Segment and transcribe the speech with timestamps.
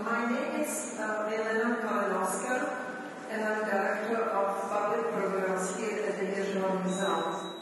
[0.00, 6.24] My name is uh, Milena Kalinovska, and I'm Director of Public Programs here at the
[6.32, 7.52] Hirshhorn Museum.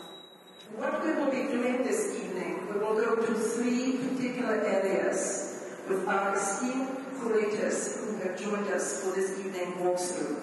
[0.76, 6.06] What we will be doing this evening, we will go to three particular areas with
[6.06, 10.38] our esteemed curators who have joined us for this evening walkthrough.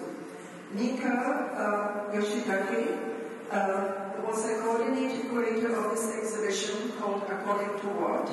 [0.74, 2.98] Mika uh, Yoshitake
[3.50, 8.28] uh, was the coordinating curator of this exhibition called According to What,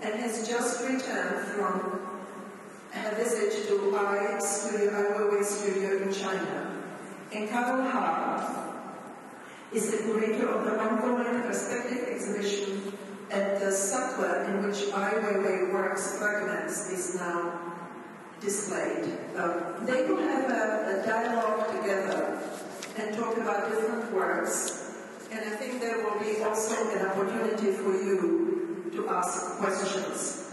[0.00, 2.13] and has just returned from
[2.96, 6.82] a visit to I Studio, Studio in China.
[7.32, 8.70] And Carol Huh
[9.72, 12.92] is the curator of the ongoing perspective exhibition
[13.30, 17.60] at the Sackler in which Ai Weiwei works fragments is now
[18.40, 19.18] displayed.
[19.36, 22.38] Um, they will have a, a dialogue together
[22.96, 24.92] and talk about different works.
[25.32, 30.43] And I think there will be also an opportunity for you to ask questions.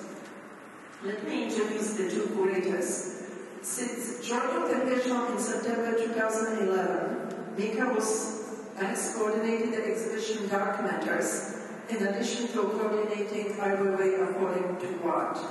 [1.04, 3.24] Let me introduce the two curators.
[3.64, 11.58] Since joining the in September 2011, Mika was, has coordinated the exhibition Dark Matters,
[11.90, 15.42] in addition to coordinating Ai Weiwei According to What.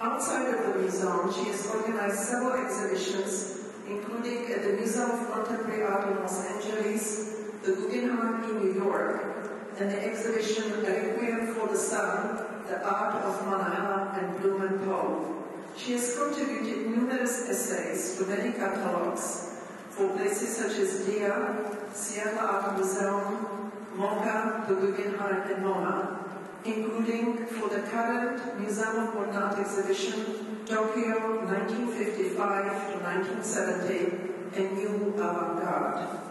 [0.00, 5.84] Outside of the museum, she has organized several exhibitions, including at the Museum of Contemporary
[5.84, 9.22] Art in Los Angeles, the Guggenheim in New York,
[9.78, 15.42] and the exhibition Requiem for the Sun, The Art of Mono-ha and Blum & Poe.
[15.76, 22.76] She has contributed numerous essays to many catalogs for places such as DIA, Seattle Art
[22.76, 26.18] Museum, MoCA, the Guggenheim, and MoMA,
[26.64, 35.12] including for the current Museum of Modern Art exhibition, Tokyo 1955 to 1970, a new
[35.18, 36.29] avant-garde.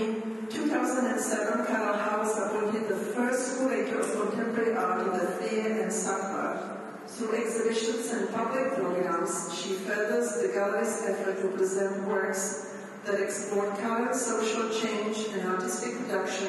[0.00, 5.82] In 2007, Carol Huh was appointed the first curator of contemporary art in the Freer
[5.82, 6.78] and Sackler.
[7.06, 13.76] Through exhibitions and public programs, she furthers the gallery's effort to present works that explore
[13.76, 16.48] current social change and artistic production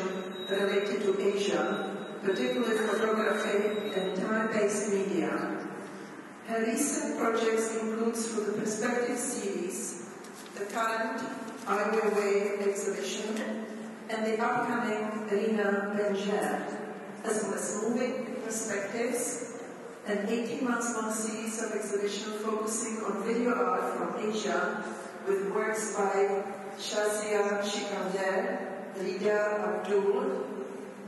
[0.50, 5.68] related to Asia, particularly photography and time-based media.
[6.48, 10.10] Her recent projects include through the Perspective series,
[10.56, 11.22] the current
[11.68, 13.66] Ai Weiwei exhibition,
[14.10, 16.66] and the upcoming Rina Banerjee,
[17.24, 19.54] as well as moving perspectives,
[20.08, 24.84] an 18 months long series of exhibition focusing on video art from Asia
[25.28, 26.44] with works by
[26.80, 28.58] Shahzia Sikander,
[28.98, 30.44] Lida Abdul,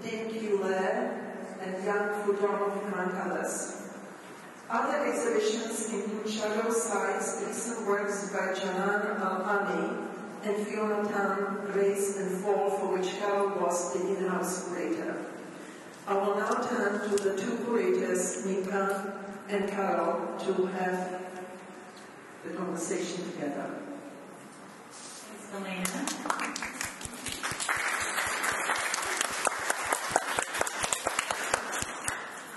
[0.04, 0.60] Dinh Q.
[0.60, 1.18] Lê,
[1.62, 3.90] and Yang Fudong, among others.
[4.70, 10.13] Other exhibitions include Shadow Sites, recent works by Jananne Al-Ani,
[10.44, 15.26] and Fiona Tan, Grace and Fall, for which Carol was the in-house curator.
[16.06, 21.22] I will now turn to the two curators, Mika and Carol, to have
[22.44, 23.70] the conversation together.
[24.92, 26.06] Thanks, Elena.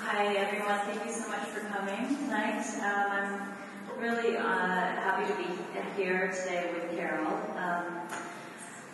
[0.03, 0.80] Hi, everyone.
[0.86, 2.64] Thank you so much for coming tonight.
[2.82, 3.56] Um,
[3.99, 5.57] really uh, happy to be
[5.97, 8.01] here today with Carol, um,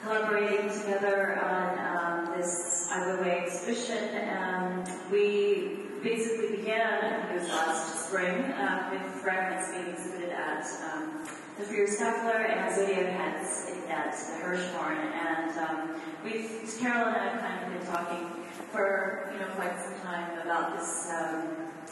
[0.03, 4.29] collaborating together on um, this Ai Weiwei exhibition.
[4.37, 10.31] Um, we basically began, I think it was last spring, uh, with fragments being exhibited
[10.31, 11.27] at um,
[11.59, 14.99] the Freer Sackler and Zodiac Heads at the Hirshhorn.
[14.99, 18.29] And um, we've, Carol and I have kind of been talking
[18.71, 21.49] for you know quite some time about this, um,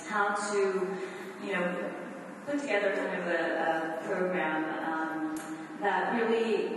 [0.08, 0.96] how to
[1.44, 1.74] you know
[2.50, 5.40] put together kind of a, a program um,
[5.80, 6.70] that really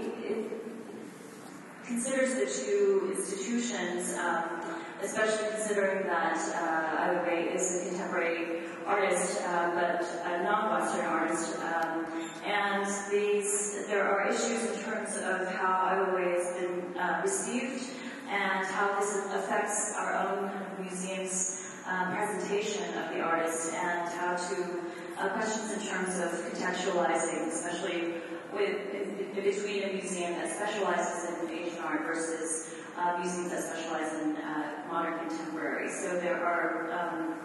[1.83, 4.61] considers the two institutions, um,
[5.01, 11.57] especially considering that uh, Ai is a contemporary artist, uh, but a non-Western artist.
[11.59, 12.05] Um,
[12.45, 17.89] and these, there are issues in terms of how Ai has been uh, received
[18.29, 24.79] and how this affects our own museum's um, presentation of the artist and how to
[25.23, 28.13] uh, questions in terms of contextualizing, especially
[28.53, 33.63] with in, in between a museum that specializes in Asian art versus uh, museums that
[33.63, 35.89] specialize in uh, modern contemporary.
[35.89, 37.35] So there are um,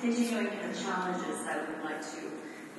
[0.00, 2.20] continuing kind of challenges that we would like to,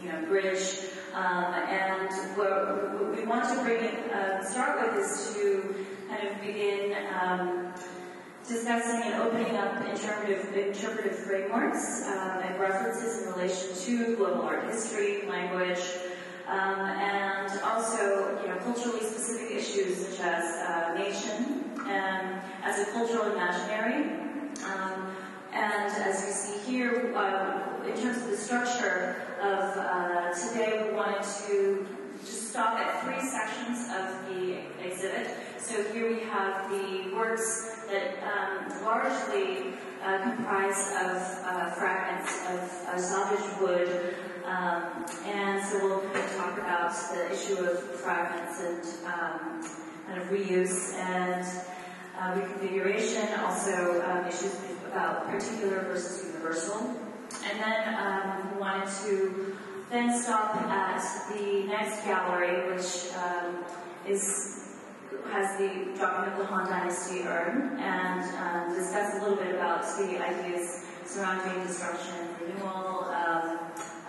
[0.01, 0.89] you know, bridge.
[1.13, 6.95] Um, and what we want to bring uh, start with is to kind of begin
[7.21, 7.74] um,
[8.48, 14.64] discussing and opening up interpretive, interpretive frameworks um, and references in relation to global art
[14.66, 15.80] history, language,
[16.48, 22.92] um, and also you know, culturally specific issues such as uh, nation and as a
[22.92, 24.12] cultural imaginary.
[24.64, 25.16] Um,
[25.52, 30.96] and as you see here, uh, in terms of the structure of uh, today, we
[30.96, 31.86] wanted to
[32.27, 35.31] just stop at three sections of the exhibit.
[35.57, 42.59] So here we have the works that um, largely uh, comprise of uh, fragments of
[42.59, 44.15] uh, salvaged wood.
[44.45, 49.63] Um, and so we'll kind of talk about the issue of fragments and um,
[50.07, 51.45] kind of reuse and
[52.19, 54.57] uh, reconfiguration, also um, issues
[54.89, 56.95] about particular versus universal.
[57.50, 59.56] And then um, we wanted to
[59.89, 61.01] then stop at
[61.31, 63.63] the next gallery, which um,
[64.07, 64.63] is
[65.31, 69.84] has the Document of the Han Dynasty urn, and um, discuss a little bit about
[69.98, 73.60] the ideas surrounding destruction, renewal, um,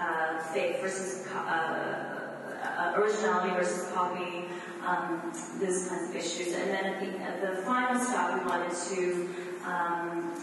[0.00, 2.18] uh, faith versus uh,
[2.62, 4.44] uh, originality versus copy,
[4.84, 6.54] um, those kinds of issues.
[6.54, 9.28] And then at the, at the final stop, we wanted to
[9.64, 10.34] um,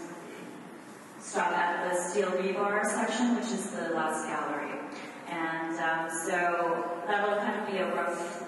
[1.18, 4.75] stop at the steel rebar section, which is the last gallery.
[5.28, 8.42] And um, so that will kind of be a rough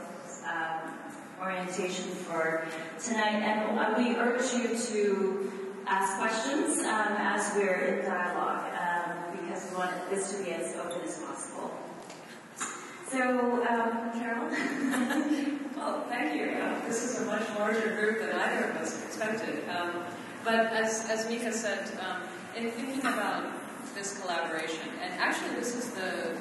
[0.46, 0.94] um,
[1.40, 2.66] orientation for
[3.02, 3.42] tonight.
[3.42, 5.52] And we urge you to
[5.86, 10.76] ask questions um, as we're in dialogue, um, because we want this to be as
[10.76, 11.70] open as possible.
[13.08, 14.48] So, um, Carol?
[15.76, 16.58] well, thank you.
[16.60, 19.66] Uh, this is a much larger group than either of us expected.
[19.70, 20.04] Um,
[20.44, 21.90] but as, as Mika said,
[22.54, 23.50] in thinking about
[23.94, 26.36] this collaboration, and actually this is the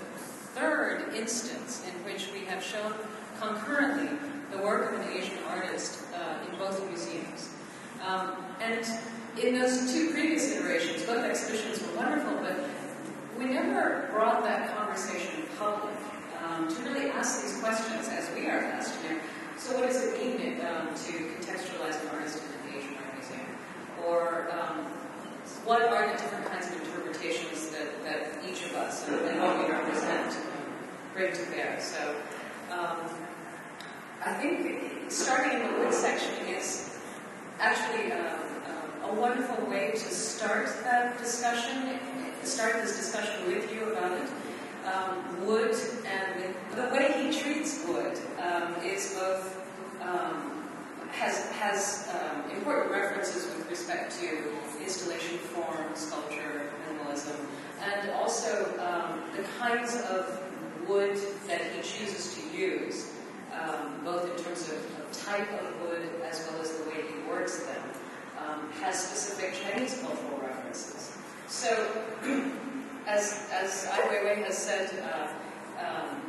[0.60, 2.94] third instance in which we have shown
[3.40, 4.18] concurrently
[4.52, 7.50] the work of an Asian artist uh, in both museums.
[8.06, 8.32] Um,
[8.62, 8.86] and
[9.40, 12.58] in those two previous iterations, both exhibitions were wonderful, but
[13.38, 15.94] we never brought that conversation public
[16.44, 19.22] um, to really ask these questions as we are asked here.
[19.58, 23.48] So what does it mean um, to contextualize an artist in an Asian art museum?
[24.06, 24.86] Or um,
[25.66, 29.58] what are the different kinds of interpretations that, that each of us and, and what
[29.60, 30.38] we represent
[31.18, 31.78] bring to bear?
[31.80, 32.16] So
[32.72, 33.10] um,
[34.24, 37.00] I think starting in the wood section is
[37.60, 38.40] actually um,
[39.04, 42.00] a wonderful way to start that discussion,
[42.44, 44.30] start this discussion with you about it
[44.86, 45.76] um, wood
[46.06, 49.60] and the way he treats wood um, is both
[50.02, 50.64] um,
[51.12, 54.54] has has um, important references with respect to
[54.84, 57.36] installation form, sculpture, minimalism,
[57.82, 60.47] and also um, the kinds of
[60.88, 61.18] wood
[61.48, 63.12] that he chooses to use,
[63.54, 64.78] um, both in terms of,
[65.14, 67.88] type of wood as well as the way he works them,
[68.82, 71.18] has specific Chinese cultural references.
[71.48, 71.70] So
[73.08, 75.28] as, as Ai Weiwei has said, uh,
[75.84, 76.22] um,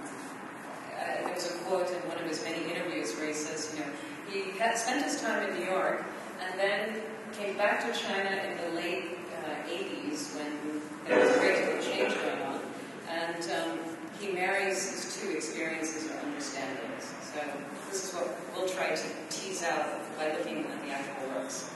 [0.96, 3.80] uh, there was a quote in one of his many interviews where he says, you
[3.80, 3.90] know,
[4.30, 6.04] he had spent his time in New York
[6.40, 7.00] and then
[7.32, 11.78] came back to China in the late uh, 80s when there was a great deal
[11.78, 12.60] of change going on.
[13.08, 13.78] And um,
[14.20, 17.14] he marries his two experiences or understandings.
[17.32, 17.40] So
[17.88, 19.86] this is what we'll try to tease out
[20.18, 21.70] by looking at the actual works.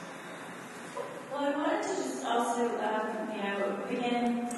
[1.31, 4.49] Well, I wanted to just also, um, you know, begin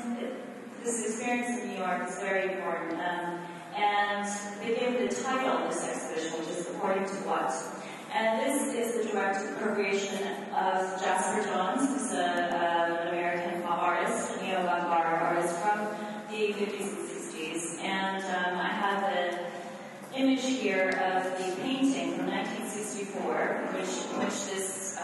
[0.83, 2.95] this experience in New York is very important.
[2.95, 3.41] Um,
[3.77, 4.29] and
[4.61, 7.53] they gave the title of this exhibition, which is According to What.
[8.13, 10.19] And this is the direct appropriation
[10.55, 15.89] of Jasper Johns, who's a, uh, an American artist, a neo-avant-garde artist from
[16.31, 17.04] the 50s
[20.17, 23.89] image here of the painting from 1964, which,
[24.23, 24.97] which this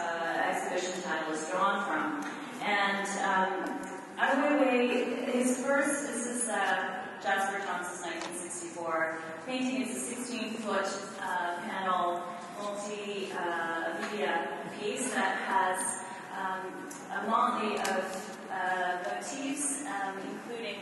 [0.51, 2.25] exhibition title is drawn from.
[2.63, 3.81] And um,
[4.17, 9.81] Weiwei, his first, this is uh, Jasper Johns's 1964 painting.
[9.81, 10.87] It's a 16-foot
[11.21, 12.23] uh, panel
[12.61, 16.03] multi-media uh, piece that has
[16.37, 16.71] um,
[17.17, 20.77] a motley of uh, motifs, um, including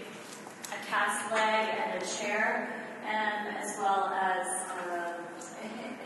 [0.72, 2.79] a cast leg and a chair,
[3.10, 4.48] as well as
[4.92, 5.14] uh,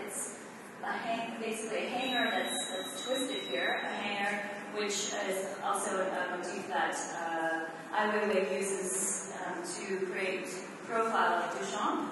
[0.05, 0.39] it's
[0.83, 4.41] a hang, basically a hanger that's, that's twisted here, a hanger
[4.75, 10.47] which is also a motif that uh, Ai Weiwei uses um, to create
[10.87, 12.09] profile of Duchamp,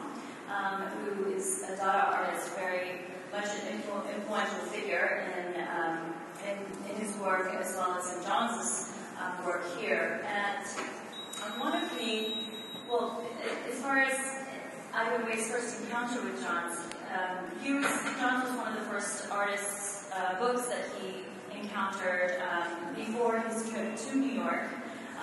[0.48, 6.14] um, who is a Dada artist, very much an influ- influential figure in, um,
[6.46, 6.58] in,
[6.90, 10.24] in, his work as well as in Johns' um, work here.
[10.28, 10.66] And
[11.44, 12.34] um, one of the,
[12.88, 13.24] well,
[13.68, 14.41] as far as
[14.94, 16.78] Weiwei's first encounter with Johns,
[17.12, 17.86] um, he was,
[18.20, 21.24] Johns was one of the first artists' uh, books that he
[21.58, 24.68] encountered um, before his trip to New York.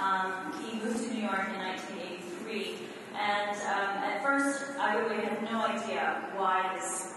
[0.00, 2.76] Um, he moved to New York in 1983,
[3.14, 7.14] and um, at first I really had no idea why this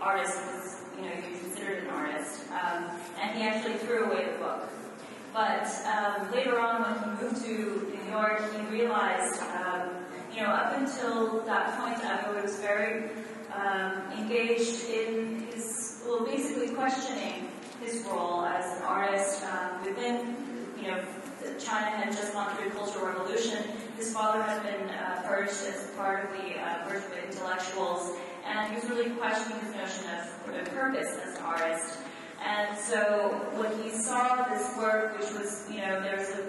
[0.00, 2.42] artist was, you know, considered an artist.
[2.50, 4.68] Um, and he actually threw away the book.
[5.34, 9.40] But um, later on, when he moved to New York, he realized,
[10.34, 13.10] you know, up until that point, Abu was very
[13.54, 17.48] um, engaged in his, well, basically questioning
[17.82, 20.36] his role as an artist um, within,
[20.80, 21.00] you know,
[21.58, 23.58] China had just gone through a cultural revolution.
[23.96, 28.68] His father had been uh, purged as part of the uh, purge of intellectuals, and
[28.70, 31.98] he was really questioning his notion of, of purpose as an artist.
[32.44, 36.42] And so when he saw this work, which was, you know, there's a,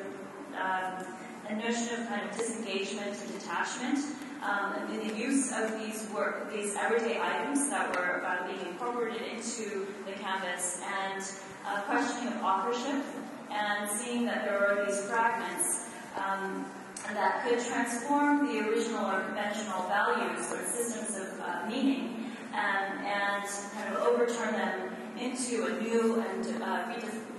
[0.60, 1.06] um,
[1.50, 4.00] a notion of kind of disengagement and detachment,
[4.44, 9.22] um, and the use of these work, these everyday items that were uh, being incorporated
[9.34, 11.24] into the canvas, and
[11.68, 13.04] uh, questioning of authorship,
[13.52, 16.66] and seeing that there are these fragments um,
[17.14, 23.44] that could transform the original or conventional values or systems of uh, meaning, and, and
[23.74, 26.86] kind of overturn them into a new and uh,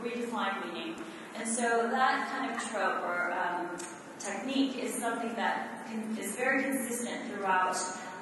[0.03, 0.95] redefined meaning.
[1.37, 3.34] And so that kind of trope or um,
[4.25, 7.77] technique is something that can, is very consistent throughout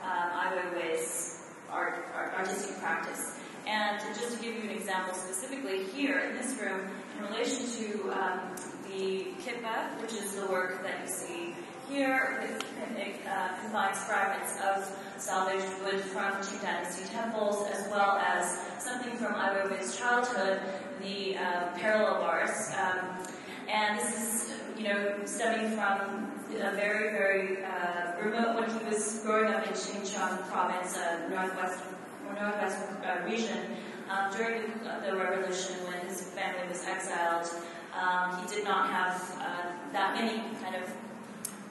[0.04, 3.38] um, Ai Weiwei's art, art, artistic practice.
[3.66, 6.80] And just to give you an example specifically here in this room,
[7.16, 8.40] in relation to um,
[8.88, 11.54] the Kippe, which is the work that you see
[11.88, 12.64] here, it,
[12.99, 19.16] it uh, combines fragments of salvaged wood from Qing Dynasty temples, as well as something
[19.16, 20.61] from Ai Weiwei's childhood,
[21.00, 22.73] the uh, parallel bars.
[22.80, 23.25] Um,
[23.68, 29.21] and this is, you know, stemming from a very, very uh, remote, when he was
[29.25, 31.85] growing up in Xinjiang province, uh, northwest,
[32.27, 33.77] northwest uh, region,
[34.11, 37.49] um, during the, the, revolution when his family was exiled.
[37.95, 40.91] Um, he did not have uh, that many kind of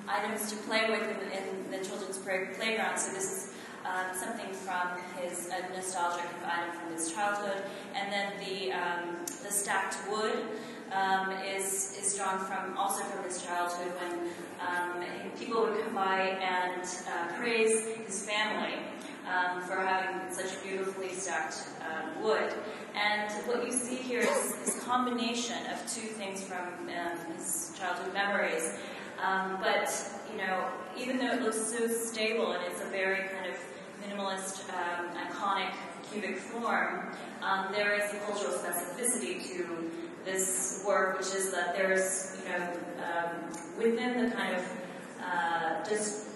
[0.08, 2.98] items to play with in, in the children's playground.
[2.98, 3.54] So this is
[3.86, 7.64] um, something from his nostalgic item from his childhood,
[7.94, 10.48] and then the um, the stacked wood
[10.94, 14.14] um, is is drawn from also from his childhood when
[14.60, 15.04] um,
[15.40, 18.76] people would come by and uh, praise his family.
[19.22, 22.54] Um, for having such beautifully stacked um, wood.
[22.96, 26.90] And what you see here is this combination of two things from
[27.32, 28.78] his childhood memories.
[29.24, 29.90] Um, but,
[30.32, 30.68] you know,
[30.98, 33.58] even though it looks so stable and it's a very kind of
[34.02, 35.72] minimalist, um, iconic
[36.12, 37.12] cubic form,
[37.44, 39.92] um, there is a cultural specificity to
[40.26, 42.68] this work, which is that there's, you know,
[43.04, 44.66] um, within the kind of
[45.24, 46.28] uh, just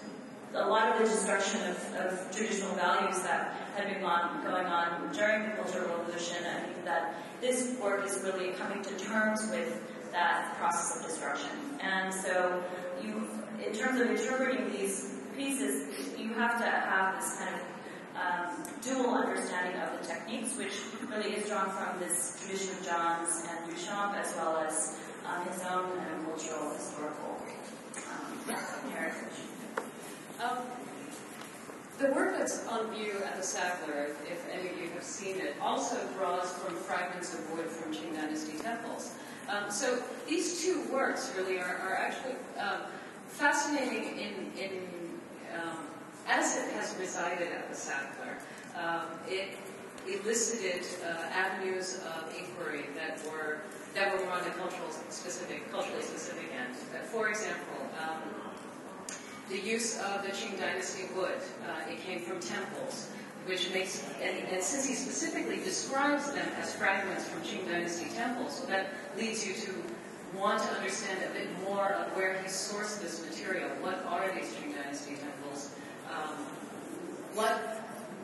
[0.54, 5.12] a lot of the destruction of, of traditional values that had been on, going on
[5.12, 9.80] during the Cultural Revolution, I think that this work is really coming to terms with
[10.12, 11.50] that process of destruction.
[11.80, 12.62] And so
[13.02, 13.28] you,
[13.64, 17.75] in terms of interpreting these pieces, you have to have this kind of
[18.16, 20.72] um, dual understanding of the techniques, which
[21.10, 25.62] really is drawn from this tradition of Johns and Duchamp, as well as um, his
[25.62, 25.90] own
[26.36, 27.36] cultural, historical
[28.08, 29.38] um, heritage.
[30.42, 30.58] Um,
[31.98, 35.56] the work that's on view at the Sackler, if any of you have seen it,
[35.62, 39.14] also draws from fragments of wood from Qing Dynasty temples.
[39.48, 42.82] Um, so these two works really are, are actually um,
[43.28, 44.82] fascinating in, in
[46.26, 48.36] as it has resided at the Sackler.
[48.76, 49.56] Um, it
[50.06, 53.58] elicited uh, avenues of inquiry that were
[53.94, 56.76] that were on the cultural specific, culturally specific end.
[57.06, 58.20] For example, um,
[59.48, 61.40] the use of the Qing Dynasty wood.
[61.64, 63.08] Uh, it came from temples
[63.46, 68.58] which makes, and, and, since he specifically describes them as fragments from Qing Dynasty temples,
[68.58, 69.72] so that leads you to
[70.36, 73.68] want to understand a bit more of where he sourced this material.
[73.80, 75.35] What are these Qing Dynasty temples?
[77.36, 77.52] What,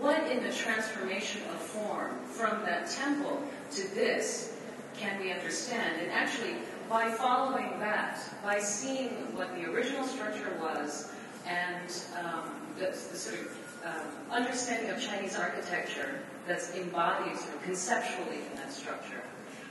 [0.01, 3.43] what in the transformation of form from that temple
[3.73, 4.57] to this
[4.97, 6.01] can we understand?
[6.01, 6.55] And actually,
[6.89, 11.13] by following that, by seeing what the original structure was,
[11.47, 11.93] and
[12.25, 18.39] um, the, the sort of um, understanding of Chinese architecture that's embodied sort of conceptually
[18.51, 19.23] in that structure.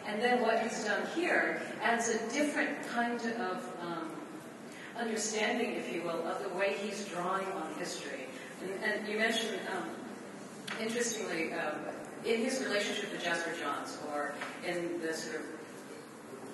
[0.06, 4.12] And then what he's done here adds a different kind of um,
[5.00, 8.21] understanding, if you will, of the way he's drawing on history.
[8.84, 9.89] And, you mentioned, um,
[10.80, 11.75] interestingly, um,
[12.25, 14.34] in his relationship to Jasper Johns, or
[14.68, 15.41] in the sort of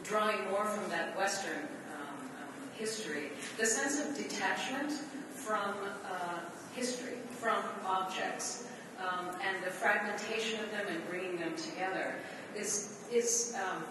[0.03, 1.59] drawing more from that Western
[1.93, 4.91] um, um, history, the sense of detachment
[5.33, 5.73] from
[6.05, 6.39] uh,
[6.75, 8.67] history from objects
[8.99, 12.15] um, and the fragmentation of them and bringing them together
[12.55, 13.83] is, is um,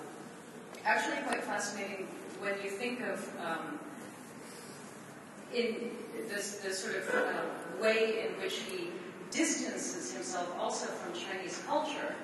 [0.85, 2.07] actually quite fascinating
[2.41, 3.79] when you think of um,
[5.55, 5.91] in
[6.29, 8.89] this, sort of uh, way in which he
[9.31, 12.15] distances himself also from Chinese culture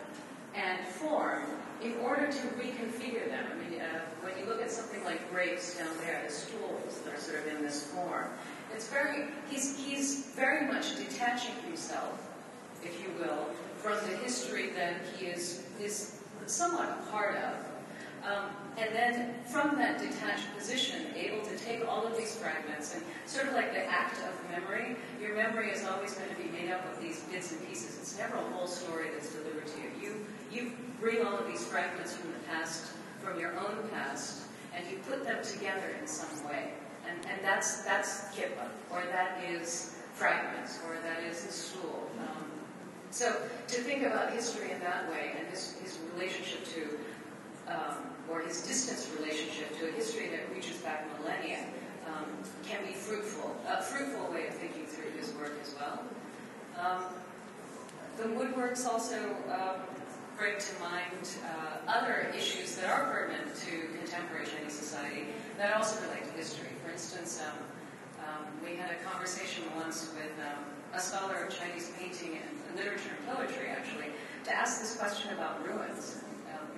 [0.54, 1.42] and form
[1.82, 3.44] in order to reconfigure them.
[3.50, 7.14] I mean, uh, when you look at something like grapes down there, the stools that
[7.14, 8.26] are sort of in this form,
[8.74, 12.30] it's very, he's, he's very much detaching himself,
[12.84, 13.46] if you will,
[13.78, 17.71] from the history that he is, is somewhat a part of.
[18.24, 23.02] Um, and then from that detached position, able to take all of these fragments and
[23.26, 26.70] sort of like the act of memory, your memory is always going to be made
[26.70, 27.98] up of these bits and pieces.
[27.98, 29.90] It's never a whole story that's delivered to you.
[30.00, 34.42] You, you bring all of these fragments from the past, from your own past,
[34.74, 36.70] and you put them together in some way.
[37.08, 38.56] And, and that's, that's Kippe,
[38.90, 42.08] or that is fragments, or that is the stool.
[42.20, 42.44] Um,
[43.10, 43.36] so
[43.66, 46.98] to think about history in that way and his, his relationship to,
[47.68, 47.96] um,
[48.32, 51.60] or his distance relationship to a history that reaches back millennia
[52.06, 52.24] um,
[52.64, 56.02] can be fruitful, a fruitful way of thinking through his work as well.
[56.80, 57.04] Um,
[58.16, 59.82] the woodworks also um,
[60.38, 65.26] bring to mind uh, other issues that are pertinent to contemporary Chinese society
[65.58, 66.68] that also relate to history.
[66.84, 67.58] For instance, um,
[68.26, 73.10] um, we had a conversation once with um, a scholar of Chinese painting and literature
[73.16, 74.06] and poetry, actually,
[74.44, 76.16] to ask this question about ruins.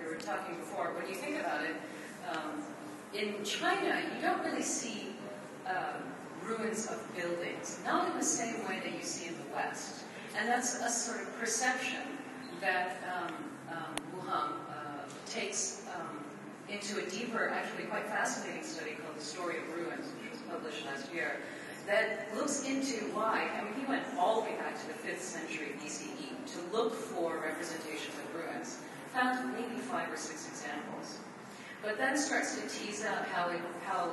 [0.04, 0.92] We were talking before.
[0.94, 1.76] When you think about it,
[2.30, 2.62] um,
[3.14, 5.16] in China, you don't really see
[5.66, 6.02] um,
[6.44, 10.04] ruins of buildings, not in the same way that you see in the West.
[10.36, 12.02] And that's a sort of perception
[12.60, 13.34] that um,
[13.70, 16.24] um, Wu Hung uh, takes um,
[16.68, 20.84] into a deeper, actually quite fascinating study called The Story of Ruins, which was published
[20.84, 21.36] last year,
[21.86, 25.20] that looks into why, I mean, he went all the way back to the 5th
[25.20, 28.43] century BCE to look for representations of ruins,
[29.14, 31.18] found maybe five or six examples,
[31.82, 34.10] but then starts to tease out how, it, how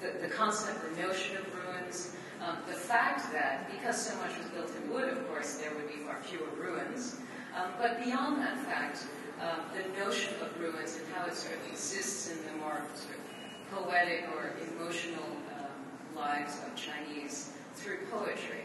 [0.00, 4.46] the, the concept, the notion of ruins, um, the fact that because so much was
[4.48, 7.16] built in wood, of course, there would be far fewer ruins.
[7.56, 9.04] Um, but beyond that fact,
[9.42, 13.16] um, the notion of ruins and how it sort of exists in the more sort
[13.16, 15.24] of poetic or emotional
[15.58, 18.64] um, lives of Chinese through poetry.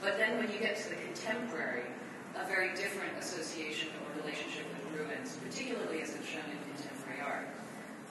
[0.00, 1.84] But then when you get to the contemporary,
[2.36, 4.66] a very different association or relationship
[4.98, 7.48] ruins, particularly as it's shown in contemporary art.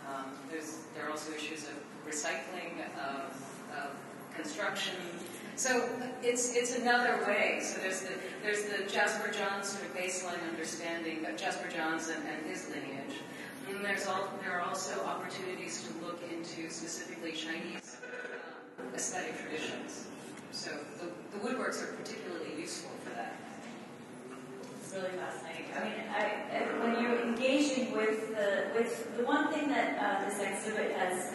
[0.08, 0.32] Um,
[0.96, 1.76] there are also issues of
[2.08, 3.36] recycling, of,
[3.76, 3.92] of
[4.36, 4.96] construction.
[5.56, 5.90] So
[6.22, 7.60] it's it's another way.
[7.62, 12.24] So there's the there's the Jasper Johns sort of baseline understanding of Jasper Johns and,
[12.28, 13.20] and his lineage.
[13.70, 17.98] And there's all there are also opportunities to look into specifically Chinese
[18.80, 20.08] um, aesthetic traditions.
[20.52, 23.36] So the, the woodworks are particularly useful for that.
[24.96, 25.66] Really fascinating.
[25.76, 26.24] I mean, I,
[26.56, 31.34] I, when you're engaging with the with the one thing that uh, this exhibit has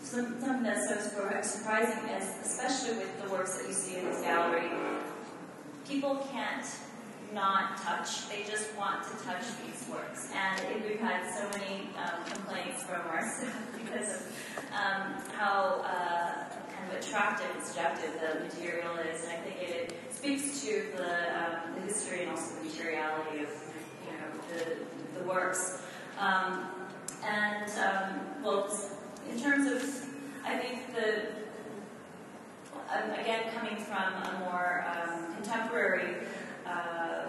[0.00, 0.96] some, something that's so
[1.42, 4.70] surprising is, especially with the works that you see in this gallery,
[5.86, 6.64] people can't
[7.34, 8.30] not touch.
[8.30, 10.30] They just want to touch these works.
[10.34, 16.44] And we've had so many um, complaints from our staff because of um, how uh,
[16.98, 19.22] attractive and subjective the material is.
[19.24, 23.44] And I think it, it speaks to the, um, the history and also the materiality
[23.44, 23.50] of
[24.06, 25.82] you know the, the works.
[26.18, 26.70] Um,
[27.24, 28.68] and um, well,
[29.30, 29.82] in terms of,
[30.44, 31.26] I think the,
[32.92, 36.16] um, again, coming from a more um, contemporary
[36.66, 37.24] uh,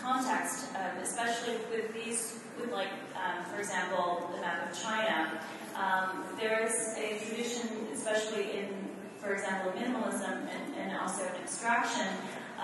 [0.00, 0.68] context,
[1.02, 2.88] especially with these, with like,
[3.50, 5.40] for example, the map of China,
[5.76, 8.85] um, there is a tradition, especially in,
[9.26, 12.06] for example, minimalism and, and also in abstraction,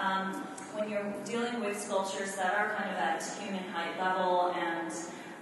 [0.01, 0.33] um,
[0.75, 4.93] when you're dealing with sculptures that are kind of at human height level and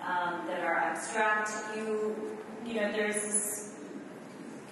[0.03, 2.17] um, that are abstract, you
[2.65, 3.75] you know, there's this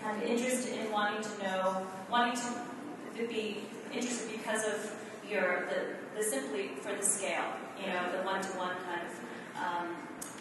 [0.02, 3.58] kind of interest in wanting to know, wanting to be
[3.92, 4.94] interested because of
[5.28, 7.44] your the, the simply for the scale,
[7.80, 9.96] you know, the one-to-one kind of um,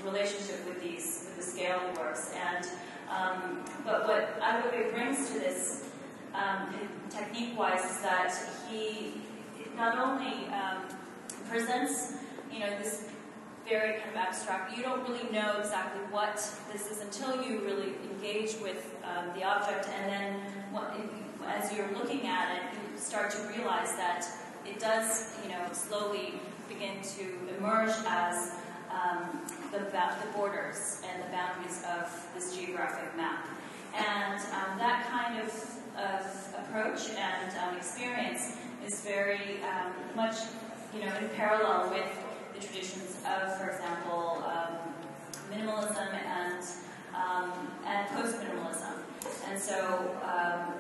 [0.06, 2.34] relationship with these with the scale works.
[2.36, 2.66] And
[3.10, 5.87] um, but what Adobe brings to this
[6.38, 6.74] um,
[7.10, 8.34] technique-wise is that
[8.70, 9.14] he
[9.76, 10.84] not only um,
[11.50, 12.14] presents,
[12.52, 13.10] you know, this
[13.68, 14.78] very kind of abstract.
[14.78, 16.36] You don't really know exactly what
[16.72, 20.40] this is until you really engage with um, the object, and then
[20.72, 20.96] what,
[21.48, 24.26] as you're looking at it, you start to realize that
[24.66, 26.36] it does, you know, slowly
[26.70, 27.24] begin to
[27.58, 28.56] emerge as
[28.92, 33.46] um, the, the borders and the boundaries of this geographic map.
[33.96, 35.50] And um, that kind of,
[35.98, 40.36] of approach and um, experience is very um, much,
[40.94, 42.06] you know, in parallel with
[42.54, 44.78] the traditions of, for example, um,
[45.52, 46.64] minimalism and
[47.16, 47.52] um,
[47.86, 48.94] and post-minimalism.
[49.50, 50.74] And so um,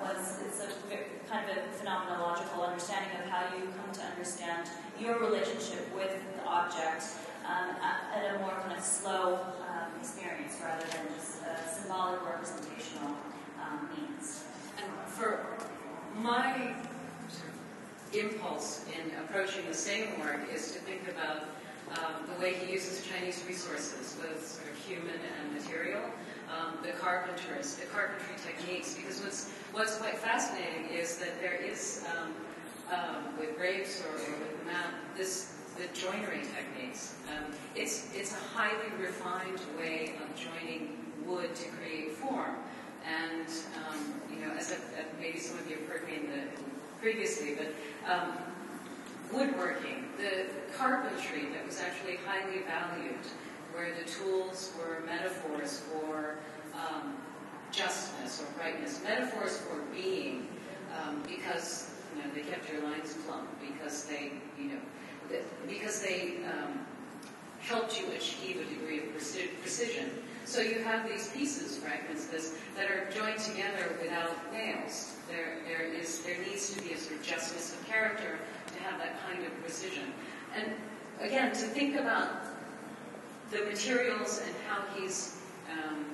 [0.45, 5.93] it's a kind of a phenomenological understanding of how you come to understand your relationship
[5.95, 7.05] with the object
[7.45, 9.39] um, at, a more kind of slow
[9.99, 13.15] experience rather than just a symbolic representational
[13.61, 14.45] um, means.
[15.17, 15.39] For
[16.21, 16.75] my
[18.13, 21.45] impulse in approaching the same work is to think about
[21.97, 26.03] um, the way he uses Chinese resources, both sort of human and material,
[26.53, 32.05] um, the carpenters, the carpentry techniques, because what's, what's quite fascinating is that there is,
[32.15, 32.33] um,
[32.93, 37.15] um with grapes or, or with map, this the joinery techniques.
[37.29, 42.55] Um, it's, it's a highly refined way of joining wood to create form.
[43.05, 43.47] And,
[43.87, 44.75] um, know, as a,
[45.19, 46.43] maybe some of you have heard me in the,
[46.99, 47.73] previously, but
[48.11, 48.33] um,
[49.31, 53.15] woodworking, the carpentry that was actually highly valued,
[53.73, 56.37] where the tools were metaphors for
[56.73, 57.15] um,
[57.71, 60.47] justness or brightness, metaphors for being,
[60.97, 66.37] um, because you know they kept your lines plumb, because they you know because they
[66.47, 66.79] um,
[67.59, 69.11] helped you achieve a degree of
[69.61, 70.09] precision.
[70.47, 75.17] So you have these pieces, fragments, this, that are joined together without nails.
[75.29, 78.97] There, there is, there needs to be a sort of justice of character to have
[78.97, 80.13] that kind of precision.
[80.55, 80.71] And
[81.19, 82.29] again, to think about
[83.51, 85.35] the materials and how he's
[85.69, 86.05] um,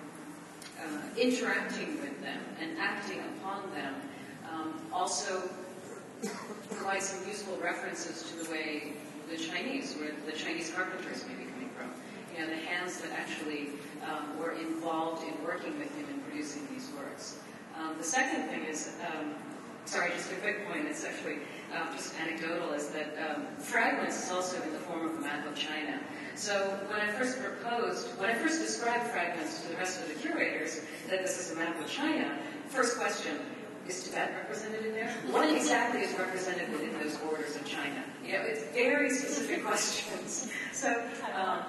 [0.82, 3.94] uh, interacting with them and acting upon them
[4.52, 5.44] um, also
[6.72, 8.94] provides some useful references to the way
[9.30, 11.92] the Chinese, where the Chinese carpenters may be coming from.
[12.34, 13.70] You know, the hands that actually
[14.10, 17.40] um, were involved in working with him in producing these works.
[17.80, 19.34] Um, the second thing is, um,
[19.86, 21.40] sorry, just a quick point, it's actually
[21.76, 25.46] um, just anecdotal, is that um, fragments is also in the form of a map
[25.48, 26.00] of China.
[26.36, 30.16] So when I first proposed, when I first described fragments to the rest of the
[30.16, 32.38] curators, that this is a map of China,
[32.68, 33.40] first question,
[33.88, 35.14] is Tibet represented in there?
[35.30, 38.02] What exactly is represented within those borders of China?
[38.26, 40.50] You know, it's very specific questions.
[40.72, 41.04] So,
[41.36, 41.60] um,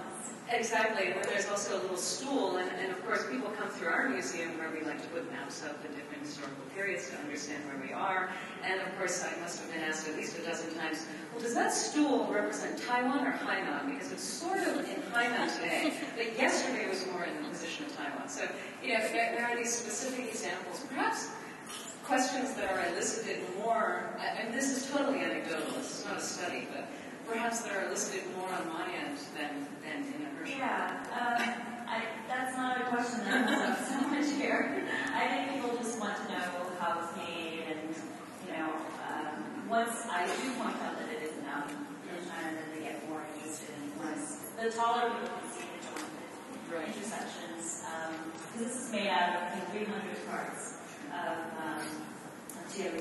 [0.51, 4.11] Exactly, and there's also a little stool, and, and, of course people come through our
[4.11, 7.81] museum where we like to put maps of the different historical periods to understand where
[7.81, 8.31] we are.
[8.63, 11.55] And of course I must have been asked at least a dozen times, well does
[11.55, 13.91] that stool represent Taiwan or Hainan?
[13.91, 17.87] Because it's sort of in Hainan today, but yesterday it was more in the position
[17.87, 18.29] of Taiwan.
[18.29, 18.47] So,
[18.83, 21.31] you know, there, are these specific examples, perhaps
[22.05, 26.69] questions that are elicited more, and this is totally anecdotal, this is not a study,
[26.71, 26.85] but
[27.27, 29.67] perhaps that are elicited more on my end than,
[30.47, 34.83] yeah, um, I, that's not a question that comes up so much here.
[35.15, 37.95] I think people just want to know how it's made, and
[38.47, 38.71] you know,
[39.09, 43.09] um, once I do point out that it is enough in China, then they get
[43.09, 45.65] more interested in once the taller people can see
[46.71, 47.85] the intersections.
[47.87, 50.79] Um, this is made out of 300 parts
[51.13, 51.81] of um,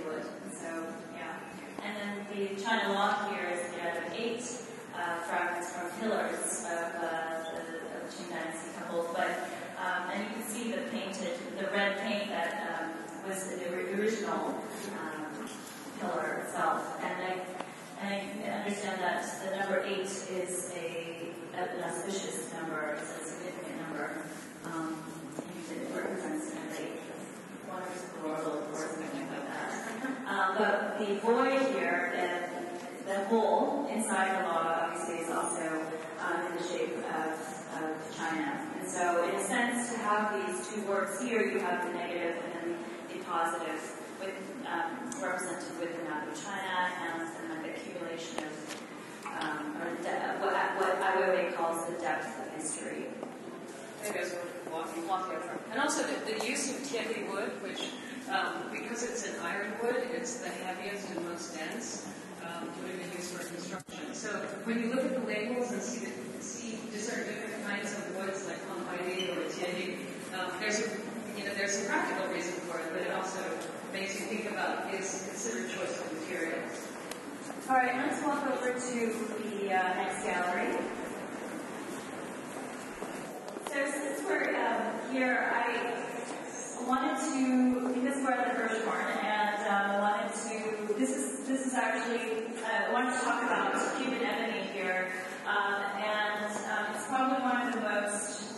[0.06, 1.39] wood, so yeah.
[1.84, 4.62] And then the China Log here is made out of eight
[4.97, 9.08] uh, fragments from pillars of uh, the, the Qing Dynasty temples.
[9.13, 9.49] But
[9.84, 12.91] um, and you can see the painted, the red paint that um,
[13.27, 14.62] was the original
[14.99, 15.49] um,
[15.99, 17.01] pillar itself.
[17.03, 17.41] And I,
[18.01, 21.27] and I understand that the number eight is a,
[21.58, 24.23] an auspicious number, it's a significant number.
[24.65, 25.03] Um,
[25.69, 27.01] it represents an eight,
[27.67, 30.06] wonderful or something like that.
[30.27, 32.63] Um, but the void here, the
[33.06, 34.83] the hole inside the obviously
[35.19, 35.82] is also
[36.19, 37.34] um, in the shape of,
[37.82, 38.62] of China.
[38.80, 42.41] And so in a sense, to have these two works here, you have the negative
[42.43, 42.78] and then
[43.12, 43.82] the positive
[44.19, 48.54] with, um, represented with the map of China and then the accumulation of
[49.39, 53.06] um, or de- what, what Weiwei calls the depth of history.
[55.71, 57.91] And also the, the use of tieli wood, which
[58.30, 62.08] um, because it's an ironwood, it's the heaviest and most dense
[62.43, 64.13] um, have been used for construction.
[64.13, 64.29] So
[64.65, 68.45] when you look at the labels and see, the, see discern different kinds of woods
[68.47, 69.97] like Huanghai or Tiandi,
[70.38, 70.89] um, there's a
[71.38, 73.41] you know there's a practical reason for it, but it also
[73.91, 76.88] makes you think about his considered choice of materials.
[77.69, 78.99] All right, let's walk over to
[79.43, 80.77] the uh, next gallery.
[83.71, 86.12] So since we're um, here, I
[86.88, 91.74] wanted to, because we're at the Hirshhorn, and um, wanted to, this is, this is
[91.74, 95.12] actually, uh, I wanted to talk about Cuban ebony here,
[95.48, 98.54] um, and um, it's probably one of the most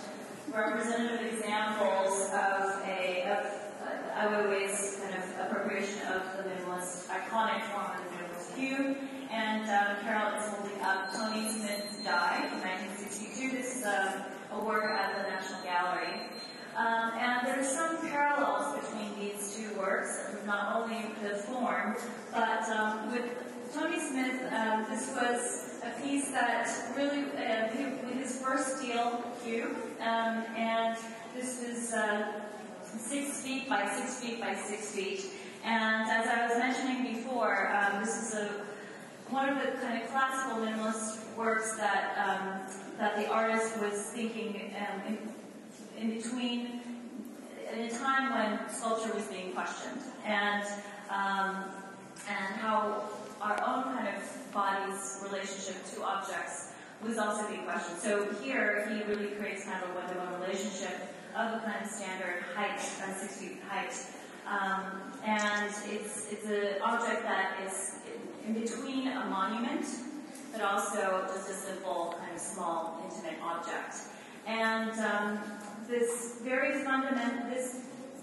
[0.52, 3.46] representative examples of a, of
[3.86, 8.96] uh, Weiwei's kind of appropriation of the minimalist, iconic form of the minimalist hue,
[9.32, 13.52] and um, Carol is holding up Tony Smith's Die from 1962.
[13.52, 16.35] This is um, a work at the National Gallery.
[16.76, 20.26] Um, and there's some parallels between these two works.
[20.46, 21.96] not only the form,
[22.34, 23.24] but um, with
[23.74, 27.68] Tony Smith, um, this was a piece that really, uh,
[28.18, 30.98] his first steel cube, um, and
[31.34, 32.42] this is uh,
[32.84, 35.26] six feet by six feet by six feet.
[35.64, 38.50] And as I was mentioning before, um, this is a
[39.30, 44.56] one of the kind of classical minimalist works that um, that the artist was thinking
[45.08, 45.18] in,
[45.98, 46.82] in, between
[47.74, 50.64] in a time when sculpture was being questioned and
[51.10, 51.66] um,
[52.28, 53.04] and how
[53.42, 56.72] our own kind of body's relationship to objects
[57.04, 58.00] was also being questioned.
[58.00, 62.44] So here he really creates kind of a one-to-one relationship of a kind of standard
[62.56, 63.94] height, uh, six feet height.
[64.48, 67.96] Um, and it's, it's an object that is
[68.48, 69.86] in between a monument,
[70.52, 73.96] but also just a simple kind of small intimate object.
[74.48, 75.40] And um,
[75.88, 77.82] this very fundamental, this,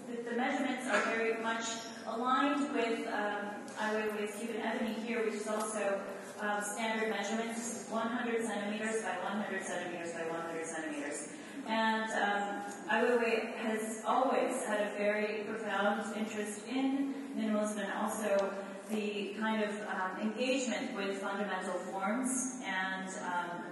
[0.09, 1.65] the, the, measurements are very much
[2.07, 5.99] aligned with um, Ai Weiwei's Cuban ebony here, which is also
[6.39, 7.55] um, standard measurements.
[7.59, 11.29] This is 100 centimeters by 100 centimeters by 100 centimeters.
[11.67, 18.53] And um, Ai Weiwei has always had a very profound interest in minimalism and also
[18.91, 23.63] the kind of um, engagement with fundamental forms and, um,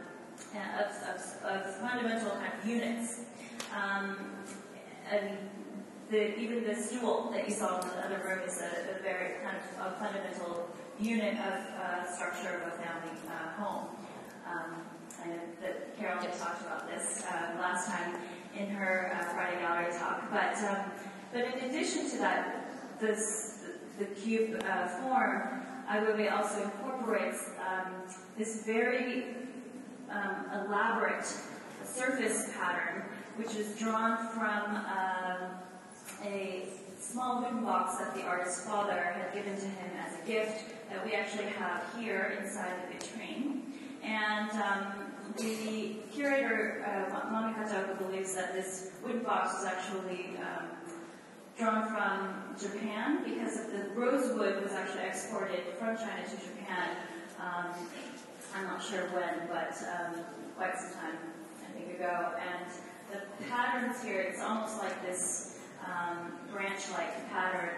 [0.80, 3.21] of, of, of, fundamental kind of units.
[3.73, 4.17] Um,
[5.12, 5.38] and
[6.10, 9.36] the, even the stool that you saw in the other room is a, a very
[9.43, 13.88] kind of a fundamental unit of uh, structure of a family uh, home.
[14.45, 14.75] Um,
[15.23, 18.15] and that Carol had talked about this uh, last time
[18.57, 20.29] in her uh, Friday Gallery talk.
[20.31, 20.91] But um,
[21.31, 22.65] but in addition to that,
[22.99, 23.60] this
[23.99, 27.93] the cube uh, form, Ai Weiwei also incorporates um,
[28.38, 29.25] this very
[30.10, 31.25] um, elaborate
[31.84, 33.03] surface pattern,
[33.38, 35.52] which is drawn from um,
[36.24, 36.67] a
[37.00, 41.06] small wooden box that the artist's father had given to him as a gift that
[41.06, 43.62] we actually have here inside the vitrine.
[44.04, 50.67] And um, the curator, uh, Monica Tauka, believes that this wooden box was actually um,
[51.58, 56.98] drawn from Japan because the rosewood was actually exported from China to Japan.
[57.39, 57.74] Um,
[58.56, 60.24] I'm not sure when, but um,
[60.58, 61.17] quite some time,
[61.63, 62.34] I think, ago.
[62.38, 62.72] And
[63.49, 67.69] patterns here, it's almost like this um, branch-like pattern,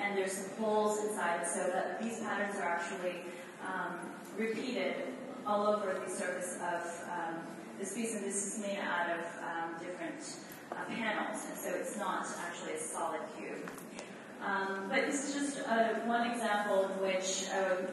[0.00, 3.16] and there's some holes inside so that these patterns are actually
[3.66, 3.98] um,
[4.36, 4.94] repeated
[5.46, 7.34] all over the surface of um,
[7.78, 10.36] this piece, and this is made out of um, different
[10.72, 13.70] uh, panels, and so it's not actually a solid cube.
[14.44, 17.86] Um, but this is just uh, one example in which um,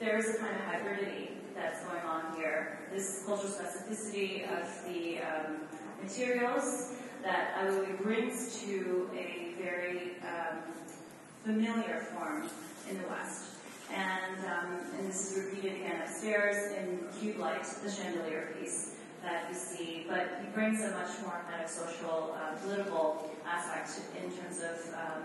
[0.00, 2.78] there is a kind of hybridity that's going on here.
[2.92, 5.18] This cultural specificity of the
[6.02, 10.58] materials that Ai Weiwei brings to a very um,
[11.44, 12.48] familiar form
[12.88, 13.50] in the West.
[13.92, 19.46] And, um, and this is repeated again upstairs in Cube Light, the chandelier piece that
[19.50, 24.30] you see, but he brings a much more kind of social, uh, political aspect in
[24.30, 25.22] terms of um,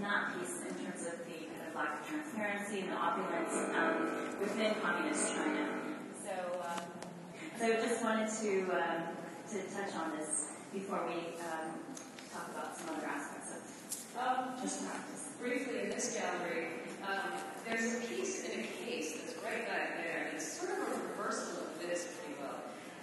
[0.00, 4.40] that piece, in terms of the kind of lack of transparency and the opulence um,
[4.40, 5.68] within communist China.
[6.24, 6.84] So, um,
[7.58, 9.02] so I just wanted to um,
[9.52, 11.76] to touch on this before we um,
[12.32, 15.28] talk about some other aspects of um, just practice.
[15.40, 16.68] Briefly, in this gallery,
[17.68, 20.30] there's a piece in a case that's right back there.
[20.34, 22.08] It's sort of a reversal of this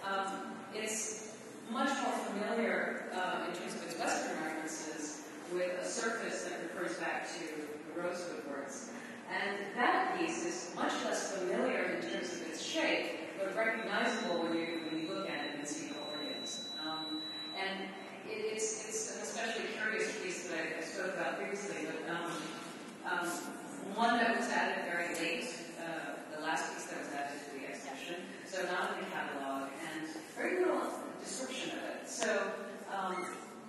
[0.09, 1.35] um, it's
[1.69, 5.21] much more familiar um, in terms of its Western references
[5.53, 8.89] with a surface that refers back to the rosewood works.
[9.29, 14.53] And that piece is much less familiar in terms of its shape, but recognizable when
[14.57, 16.69] you, when you look at it and see the organs.
[16.83, 17.21] Um,
[17.69, 17.85] and
[18.25, 22.31] it, it's, it's an especially curious piece that I, I spoke about previously, but um,
[23.05, 23.27] um,
[23.93, 27.65] one that was added very late, uh, the last piece that was added to the
[27.69, 30.81] exhibition, so not in the catalog, and very little
[31.21, 32.09] description of it.
[32.09, 32.53] So
[32.89, 33.25] um,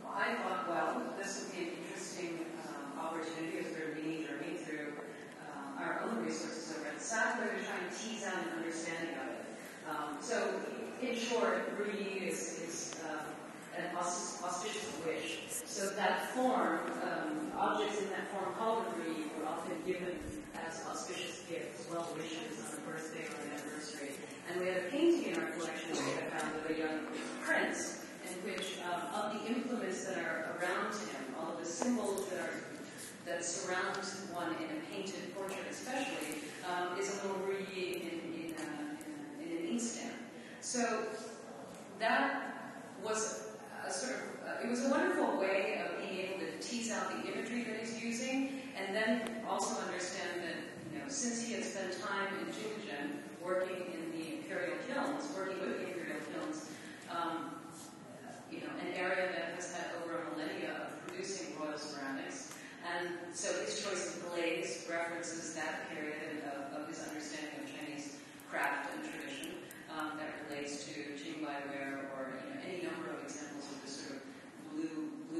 [0.09, 4.97] I thought, well, this would be an interesting um, opportunity as we're mini journey through
[5.45, 9.15] uh, our own resources over at South, where we're trying to tease out an understanding
[9.17, 9.45] of it.
[9.89, 10.61] Um, so,
[11.01, 12.70] in short, Ruyi is, is
[13.77, 15.39] an auspicious wish.
[15.65, 20.19] So that form, um, objects in that form called a Ruyi were often given
[20.67, 24.11] as auspicious gifts, well wishes on a birthday or an anniversary.
[24.51, 27.07] And we have a painting in our collection that we found of a young
[27.45, 32.29] prince, in which um, of the implements that are around him, all of the symbols
[32.31, 32.55] that are
[33.27, 33.97] that surround
[34.33, 38.63] one in a painted portrait, especially, um, is a little Ruyi in, in, uh,
[39.41, 40.15] in, in, an inkstand.
[40.61, 41.05] So
[41.99, 43.50] that was
[43.87, 47.11] a sort of, uh, it was a wonderful way of being able to tease out
[47.11, 50.57] the imagery that he's using, and then also understand that,
[50.93, 55.61] you know, since he had spent time in Jingdezhen working in the imperial kilns, working
[55.61, 56.71] with the imperial kilns,
[57.11, 57.57] um,
[58.51, 63.09] you know, an area that has had over a millennia of producing royal ceramics, and
[63.33, 68.17] so his choice of glaze references that period of, of his understanding of Chinese
[68.51, 69.53] craft and tradition
[69.95, 73.20] um, that relates to Qingbai ware or you know, any number of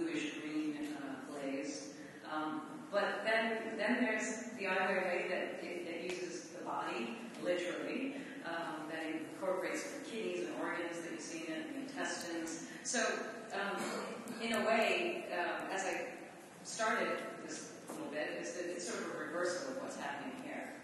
[0.01, 1.91] bluish green uh, glaze.
[2.33, 8.17] Um, but then, then there's the other way that it, that uses the body literally,
[8.47, 12.67] um, that incorporates the kidneys and organs that you see in the intestines.
[12.85, 13.05] So,
[13.53, 13.81] um,
[14.43, 16.07] in a way, uh, as I
[16.65, 20.75] started this little bit, it's, it's sort of a reversal of what's happening here.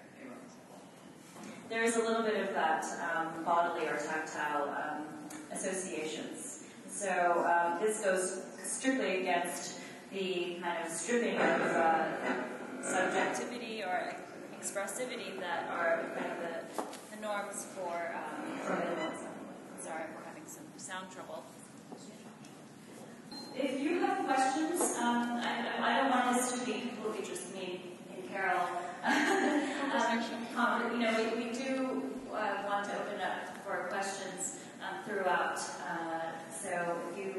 [1.69, 5.05] There is a little bit of that um, bodily or tactile um,
[5.51, 6.46] associations.
[6.97, 9.81] So um, this goes strictly against
[10.11, 12.07] the kind of stripping of uh,
[12.81, 14.15] subjectivity or
[14.59, 16.83] expressivity that are kind of the,
[17.15, 18.81] the norms for um,
[19.79, 21.45] Sorry, we're having some sound trouble.
[23.55, 27.83] If you have questions, um, I, I, don't want this to be completely just me
[28.17, 28.67] and Carol.
[30.57, 32.03] um, you know, we, we do
[32.35, 35.59] uh, want to open up for questions um, throughout.
[35.59, 36.33] Uh,
[36.67, 37.31] so you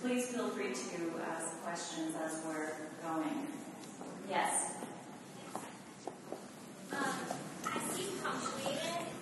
[0.00, 2.72] please feel free to ask questions as we're
[3.04, 3.44] going.
[4.24, 4.80] Yes.
[6.88, 7.12] Um,
[7.68, 8.08] I see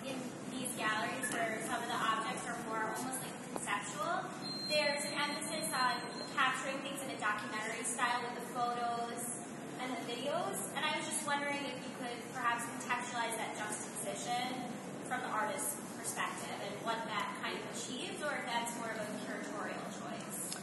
[0.07, 0.15] in
[0.55, 4.31] these galleries where some of the objects are more almost like conceptual.
[4.71, 5.99] There's an emphasis on
[6.39, 9.43] capturing things in a documentary style with the photos
[9.83, 10.71] and the videos.
[10.79, 14.71] And I was just wondering if you could perhaps contextualize that juxtaposition
[15.03, 18.97] from the artist's perspective and what that kind of achieves, or if that's more of
[18.97, 20.55] a curatorial choice.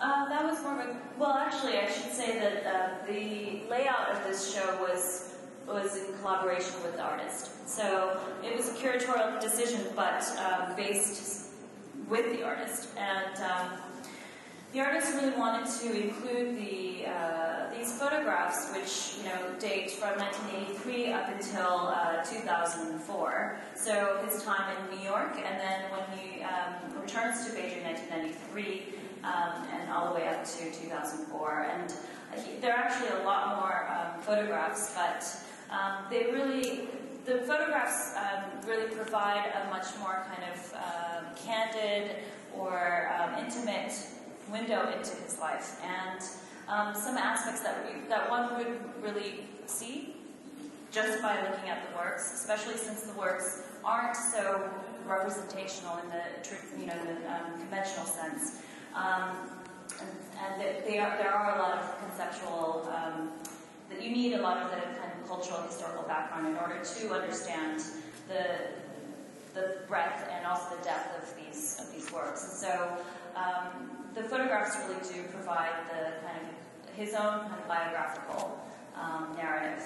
[0.00, 1.34] Uh, that was more of a well.
[1.34, 5.34] Actually, I should say that uh, the layout of this show was
[5.66, 7.68] was in collaboration with the artist.
[7.68, 11.48] So it was a curatorial decision, but um, based
[12.08, 12.88] with the artist.
[12.98, 13.78] And um,
[14.72, 20.18] the artist really wanted to include the uh, these photographs, which you know date from
[20.18, 23.56] 1983 up until uh, 2004.
[23.74, 27.84] So his time in New York, and then when he um, returns to Beijing, in
[27.84, 31.66] 1993, um, and all the way up to 2004.
[31.70, 31.94] And
[32.42, 35.24] he, there are actually a lot more um, photographs, but
[35.70, 36.88] um, they really,
[37.24, 42.16] the photographs um, really provide a much more kind of uh, candid
[42.56, 43.92] or intimate
[44.50, 46.20] window into his life, and
[46.68, 50.16] um, some aspects that we, that one would really see
[50.90, 54.70] just by looking at the works, especially since the works aren't so
[55.06, 58.62] representational in the you know the um, conventional sense.
[58.94, 59.50] Um,
[60.00, 62.88] and, and they are, there are a lot of conceptual
[63.90, 67.12] that you need a lot of the kind of cultural historical background in order to
[67.12, 67.82] understand
[68.28, 68.44] the
[69.54, 72.42] the breadth and also the depth of these of these works.
[72.42, 72.98] And so
[73.36, 76.53] um, the photographs really do provide the kind of
[76.96, 78.60] his own kind of biographical
[78.96, 79.82] um, narrative,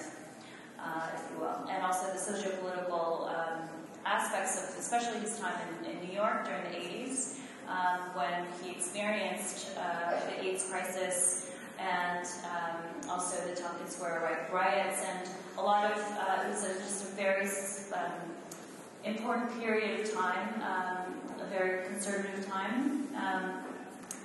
[0.80, 3.68] uh, if you will, and also the socio-political um,
[4.04, 7.36] aspects of, especially his time in, in New York during the 80s,
[7.68, 15.04] um, when he experienced uh, the AIDS crisis and um, also the Tompkins Square riots,
[15.04, 17.46] and a lot of uh, it was a, just a very
[17.92, 18.12] um,
[19.04, 23.64] important period of time, um, a very conservative time, um,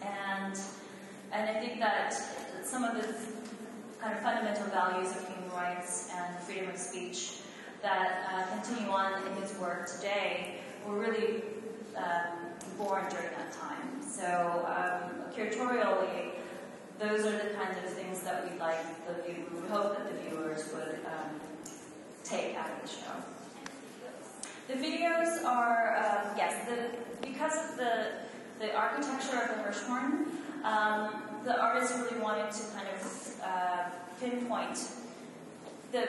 [0.01, 0.59] and
[1.31, 2.15] and I think that
[2.73, 3.13] some of the
[4.01, 7.41] kind of fundamental values of human rights and freedom of speech
[7.83, 11.43] that uh, continue on in his work today were really
[11.95, 12.33] um,
[12.75, 14.01] born during that time.
[14.01, 16.31] So um, curatorially
[16.97, 20.11] those are the kinds of things that we'd like the view, we would hope that
[20.11, 21.39] the viewers would um,
[22.23, 23.13] take out of the show.
[24.67, 26.89] The videos are, um, yes, the,
[27.21, 28.07] because of the,
[28.59, 30.25] the architecture of the Hirshhorn,
[30.63, 34.77] um, the artist really wanted to kind of uh, pinpoint
[35.93, 36.01] the,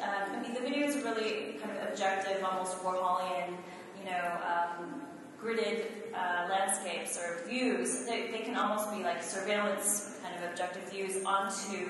[0.00, 3.50] um, I mean, the videos are really kind of objective, almost Warholian,
[3.98, 5.02] you know, um,
[5.42, 8.06] gridded uh, landscapes or views.
[8.06, 11.88] They, they, can almost be like surveillance kind of objective views onto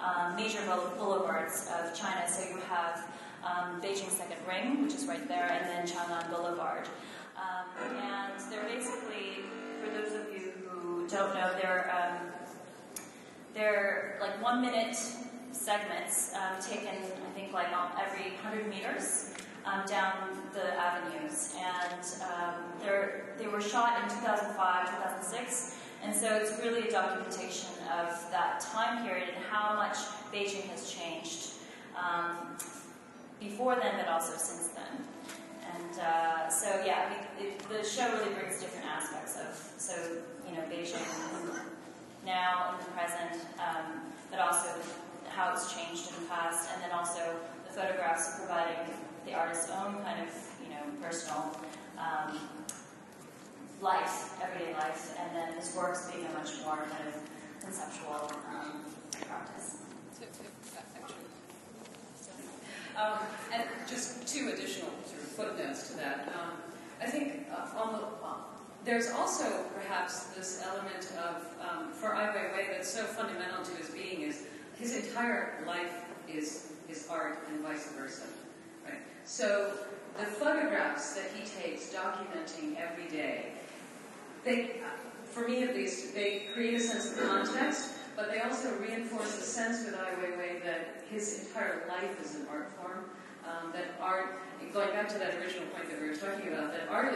[0.00, 0.58] um, major
[0.98, 2.26] boulevards of China.
[2.26, 3.06] So you have
[3.44, 6.88] um, Beijing Second Ring, which is right there, and then Chang'an Boulevard.
[7.36, 9.44] Um, and they're basically,
[9.82, 12.32] for those of you who don't know, they're um,
[13.56, 14.96] they're like one minute
[15.50, 19.32] segments um, taken, I think, like every 100 meters
[19.64, 20.12] um, down
[20.52, 21.54] the avenues.
[21.58, 22.54] And um,
[23.38, 29.06] they were shot in 2005, 2006, and so it's really a documentation of that time
[29.06, 29.96] period and how much
[30.32, 31.54] Beijing has changed
[31.96, 32.56] um,
[33.40, 35.04] before then, but also since then.
[35.74, 39.94] and uh, so, yeah, it, the show really brings different aspects of, so,
[40.46, 41.02] you know, Beijing
[42.26, 44.68] now in the present, um, but also
[45.30, 48.92] how it's changed in the past, and then also the photographs providing
[49.24, 51.56] the artist's own kind of, you know, personal
[51.96, 52.38] um,
[53.80, 57.14] life, everyday life, and then his works being a much more kind of
[57.62, 58.84] conceptual um,
[59.26, 59.78] practice.
[62.96, 63.18] Um,
[63.52, 66.32] and just two additional sort of footnotes to that.
[66.34, 66.52] Um,
[66.98, 67.98] I think uh, on the,
[68.86, 73.90] there's also perhaps this element of, um, for Ai Weiwei that's so fundamental to his
[73.90, 74.44] being is
[74.78, 75.92] his entire life
[76.32, 78.22] is, is art and vice versa.
[78.84, 79.00] Right?
[79.24, 79.72] So
[80.16, 83.46] the photographs that he takes documenting every day,
[84.44, 84.76] they,
[85.24, 89.42] for me at least, they create a sense of context, but they also reinforce the
[89.42, 93.10] sense with Ai Weiwei that his entire life is an art form.
[93.46, 94.42] Um, that art,
[94.72, 97.14] going back to that original point that we were talking about, that art,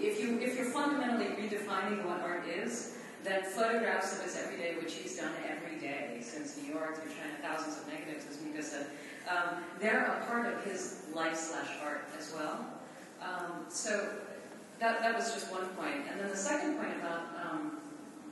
[0.00, 4.94] if you if you're fundamentally redefining what art is, then photographs of his everyday, which
[4.94, 8.86] he's done every day since New York through China, thousands of negatives, as Mika said,
[9.28, 12.66] um, they're a part of his life slash art as well.
[13.20, 14.08] Um, so
[14.80, 15.78] that that was just one point.
[15.78, 17.78] point, and then the second point about um,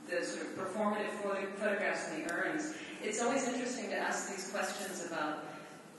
[0.09, 1.11] the sort of performative
[1.57, 5.45] photographs in the urns, it's always interesting to ask these questions about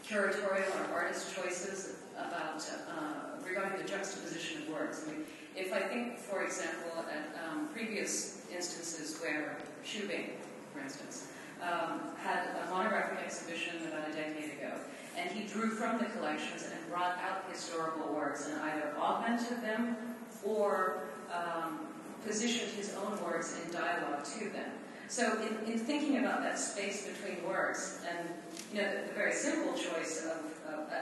[0.06, 5.04] curatorial or artist choices about uh, regarding the juxtaposition of works.
[5.06, 5.24] I mean,
[5.56, 10.30] if I think, for example, at um, previous instances where Xu Bing,
[10.72, 11.28] for instance,
[11.62, 14.72] um, had a monographic exhibition about a decade ago,
[15.16, 19.96] and he drew from the collections and brought out historical works and either augmented them
[20.44, 21.80] or um,
[22.24, 24.70] positioned his own works in dialogue to them.
[25.08, 28.30] So in, in, thinking about that space between works, and
[28.72, 30.40] you know, the, the very simple choice of,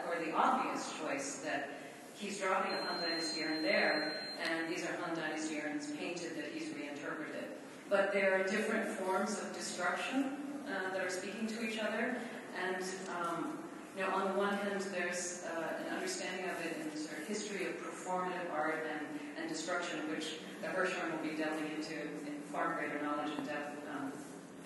[0.08, 1.70] or the obvious choice that
[2.14, 6.46] he's dropping a Han Dynasty urn there, and these are Han Dynasty urns painted that
[6.52, 7.44] he's reinterpreted.
[7.88, 12.16] But there are different forms of destruction uh, that are speaking to each other,
[12.64, 12.84] and
[13.20, 13.58] um,
[13.96, 17.26] you know, on the one hand, there's uh, an understanding of it in sort of
[17.26, 19.06] history of performative art and,
[19.38, 23.76] and destruction, which the Hirshhorn will be delving into in far greater knowledge and depth
[23.94, 24.12] um,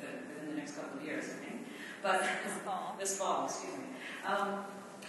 [0.01, 1.54] the, within the next couple of years, I think.
[2.05, 3.85] But this fall, this fall, excuse me.
[4.27, 4.59] Um,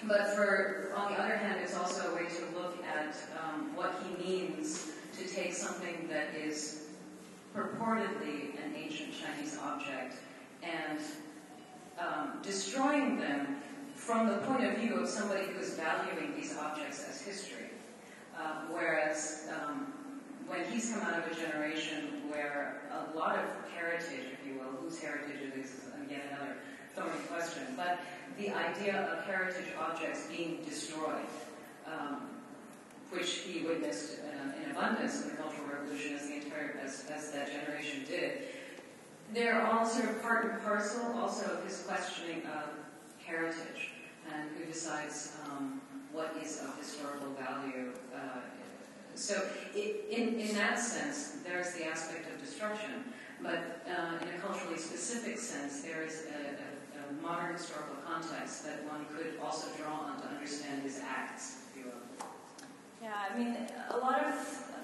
[0.05, 4.01] but for, on the other hand, it's also a way to look at um, what
[4.01, 6.85] he means to take something that is
[7.53, 10.15] purportedly an ancient Chinese object
[10.63, 10.99] and
[11.99, 13.57] um, destroying them
[13.93, 17.71] from the point of view of somebody who is valuing these objects as history.
[18.37, 19.93] Uh, whereas um,
[20.47, 24.71] when he's come out of a generation where a lot of heritage, if you will,
[24.81, 26.55] whose heritage it is, is again another
[26.95, 27.99] thorny question, but
[28.37, 31.27] the idea of heritage objects being destroyed,
[31.85, 32.29] um,
[33.09, 37.31] which he witnessed uh, in abundance in the Cultural Revolution as the entire as, as
[37.31, 38.39] that generation did.
[39.33, 42.69] They're all sort of part and parcel also of his questioning of
[43.25, 43.91] heritage
[44.33, 45.81] and who decides um,
[46.11, 48.39] what is of historical value uh,
[49.15, 49.41] so
[49.73, 53.05] it, in, in that sense, there's the aspect of destruction,
[53.41, 56.74] but uh, in a culturally specific sense, there is a, a,
[57.21, 61.57] modern historical context that one could also draw on to understand his acts.
[63.01, 63.55] Yeah, I mean,
[63.91, 64.33] a lot of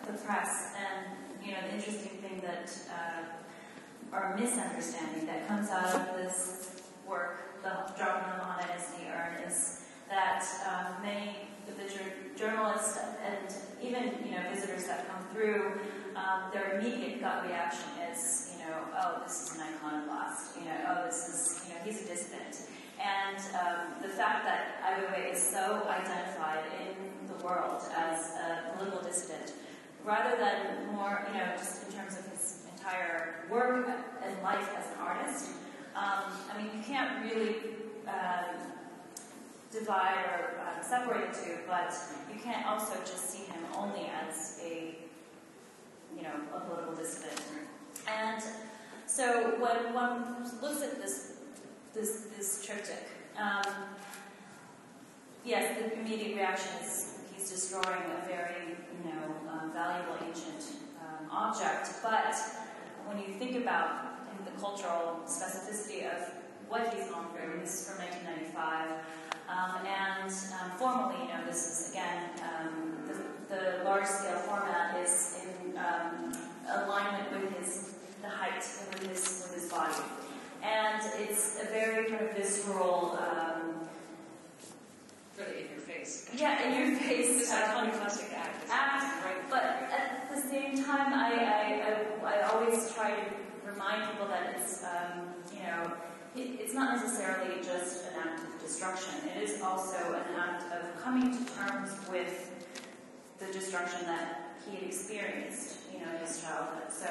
[0.05, 1.07] the press and,
[1.43, 7.63] you know, the interesting thing that, uh, or misunderstanding that comes out of this work,
[7.63, 11.35] the dropping of the Han Dynasty urn, is that um, many
[11.67, 15.79] of the journalists and even you know visitors that come through,
[16.15, 20.57] um, their immediate gut reaction is, know, oh, this is an iconoclast.
[20.57, 22.69] You know, oh, this is, you know, he's a dissident.
[23.01, 28.77] And um, the fact that Ai Weiwei is so identified in the world as a
[28.77, 29.53] political dissident,
[30.05, 33.89] rather than more, you know, just in terms of his entire work
[34.23, 35.49] and life as an artist,
[35.95, 37.55] um, I mean, you can't really
[38.07, 38.71] um,
[39.71, 41.93] divide or um, separate the two, but
[42.31, 44.95] you can't also just see him only as a,
[46.15, 47.41] you know, a political dissident.
[48.07, 48.41] And
[49.05, 51.33] so when one looks at this,
[51.93, 53.63] this, this triptych, um,
[55.45, 61.29] yes, the immediate reaction is he's destroying a very, you know, um, valuable ancient um,
[61.31, 61.89] object.
[62.03, 62.35] But
[63.05, 66.31] when you think about the cultural specificity of
[66.67, 68.89] what he's gone through, this is from 1995.
[69.49, 74.97] Um, and um, formally, you know, this is again um, the, the large scale format
[75.03, 75.77] is in
[76.69, 79.95] alignment with his the height and with his with his body,
[80.63, 83.17] and it's a very kind of visceral.
[85.37, 86.29] really in your face.
[86.35, 87.39] Yeah, in your face.
[87.39, 88.69] This iconoclastic act.
[88.69, 89.49] act, right.
[89.49, 93.21] But at the same time, I, I, I, I always try to
[93.65, 95.91] remind people that it's, um, you know,
[96.35, 99.13] it, it's not necessarily just an act of destruction.
[99.35, 102.51] It is also an act of coming to terms with
[103.39, 106.91] the destruction that he had experienced, you know, in his childhood.
[106.91, 107.07] So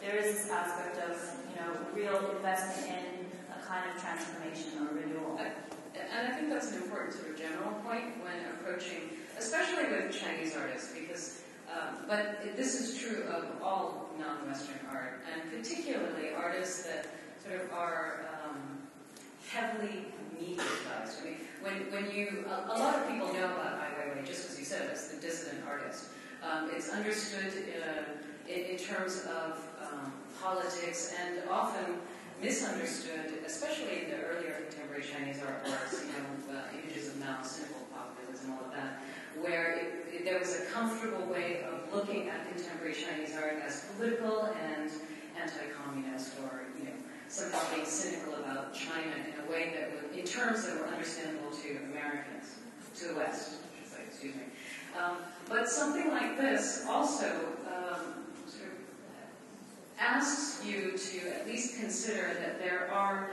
[0.00, 1.16] there is this aspect of,
[1.50, 5.38] you know, real investment in a kind of transformation or renewal.
[5.38, 10.56] And I think that's an important sort of general point when approaching, especially with Chinese
[10.56, 11.42] artists, because,
[11.72, 17.06] um, but this is true of all non-Western art, and particularly artists that
[17.44, 18.78] sort of are um,
[19.48, 20.06] heavily
[20.38, 21.20] mediatized.
[21.20, 24.50] I mean, when, when you, a, a, lot of people know about Ai Weiwei, just
[24.50, 26.06] as you said, as the dissident artist.
[26.42, 31.96] Um, it's understood uh, in, in, terms of um, politics and often
[32.40, 37.42] misunderstood, especially in the earlier contemporary Chinese art works, you know, uh, images of Mao,
[37.42, 39.02] cynical populism, all of that,
[39.42, 43.86] where it, it, there was a comfortable way of looking at contemporary Chinese art as
[43.96, 44.90] political and
[45.40, 46.92] anti-communist or, you know,
[47.28, 51.50] somehow being cynical about China in a way that would, in terms that were understandable
[51.50, 52.54] to Americans,
[52.94, 53.56] to the West,
[54.06, 54.42] excuse me.
[54.98, 55.18] Um,
[55.48, 57.26] but something like this also
[57.66, 58.78] um, sort of
[59.98, 63.30] asks you to at least consider that there are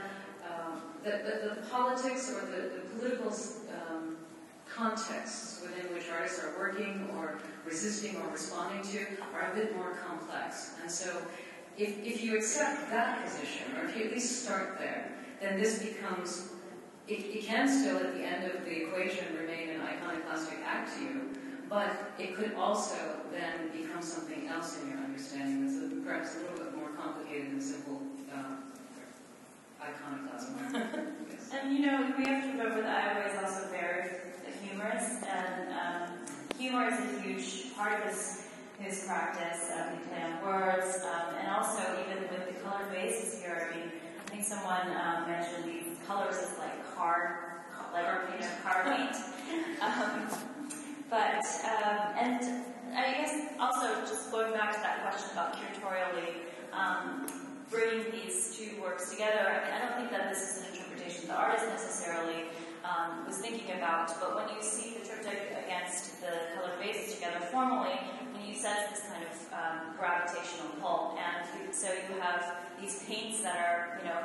[0.48, 4.16] um, that the, the, politics or the, the political um,
[4.72, 9.98] contexts within which artists are working or resisting or responding to are a bit more
[10.06, 10.74] complex.
[10.82, 11.10] And so
[11.76, 15.82] if, if you accept that position, or if you at least start there, then this
[15.82, 16.50] becomes,
[17.08, 21.02] it, it can still at the end of the equation remain an iconoclastic act to
[21.02, 21.25] you,
[21.68, 22.96] but it could also
[23.32, 27.60] then become something else in your understanding that's perhaps a little bit more complicated than
[27.60, 28.00] simple
[28.32, 28.56] uh,
[29.82, 30.54] iconoclasm.
[31.30, 31.50] yes.
[31.52, 34.10] And you know, we have to remember that Weiwei is also very
[34.62, 36.10] humorous, and um,
[36.56, 38.42] humor is a huge part of his
[38.78, 39.70] his practice.
[39.74, 43.70] Um, he play on words, um, and also even with the colored bases here.
[43.72, 43.90] I mean,
[44.24, 47.62] I think someone um, mentioned these colors as like car,
[47.92, 48.04] like
[48.34, 49.16] you know, car paint.
[51.08, 52.64] But um, and
[52.96, 56.42] I guess also just going back to that question about curatorially
[56.72, 57.26] um,
[57.70, 59.38] bringing these two works together.
[59.38, 62.44] I mean, I don't think that this is an interpretation the artist necessarily
[62.84, 67.40] um, was thinking about, but when you see the triptych against the colored bases together
[67.50, 67.98] formally,
[68.32, 73.02] when you sense this kind of um, gravitational pull, and you, so you have these
[73.04, 74.22] paints that are, you know,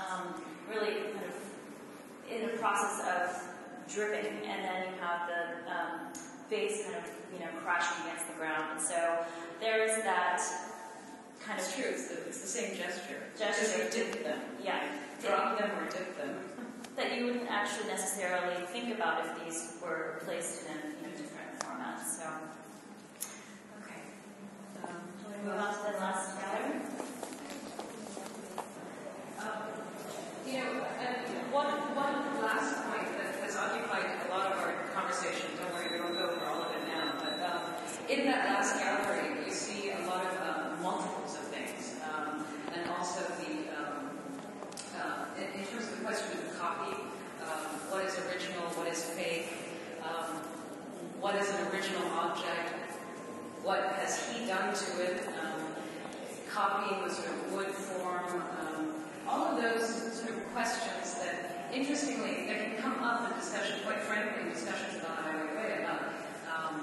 [0.00, 0.34] um,
[0.68, 1.36] really kind of
[2.30, 3.55] in the process of
[3.92, 6.12] dripping, and then you have the um,
[6.50, 8.64] vase kind of, you know, crashing against the ground.
[8.72, 9.24] And so
[9.60, 10.40] there's that
[11.44, 11.90] kind it's of true.
[11.90, 13.22] It's the, it's the same gesture.
[13.38, 13.86] Gesture.
[13.86, 14.40] Just dip them.
[14.62, 14.82] Yeah.
[15.22, 16.36] Drop them or dip them.
[16.96, 21.60] That you wouldn't actually necessarily think about if these were placed in you know, different
[21.60, 22.18] formats.
[22.18, 22.24] So,
[23.82, 24.00] okay.
[24.82, 26.80] Um, shall we move on to the last gallery?
[29.38, 29.76] Um,
[30.46, 34.74] you know, and one, one last point that has occupied a lot of our
[35.26, 37.62] conversation, don't worry, we won't go over all of it now, but um,
[38.08, 42.88] in that last gallery, you see a lot of uh, multiples of things, um, and
[42.90, 44.10] also the, um,
[44.96, 46.94] uh, in, terms of the question of copy,
[47.42, 49.48] um, what is original, what is fake,
[50.02, 50.36] um,
[51.20, 52.74] what is an original object,
[53.62, 55.28] what has he done to it,
[56.48, 58.42] copying the sort of wood form,
[59.28, 61.15] all of those sort of questions
[61.76, 66.02] interestingly, that can come up in discussion, quite frankly, discussions about Ai Weiwei, about
[66.48, 66.80] um,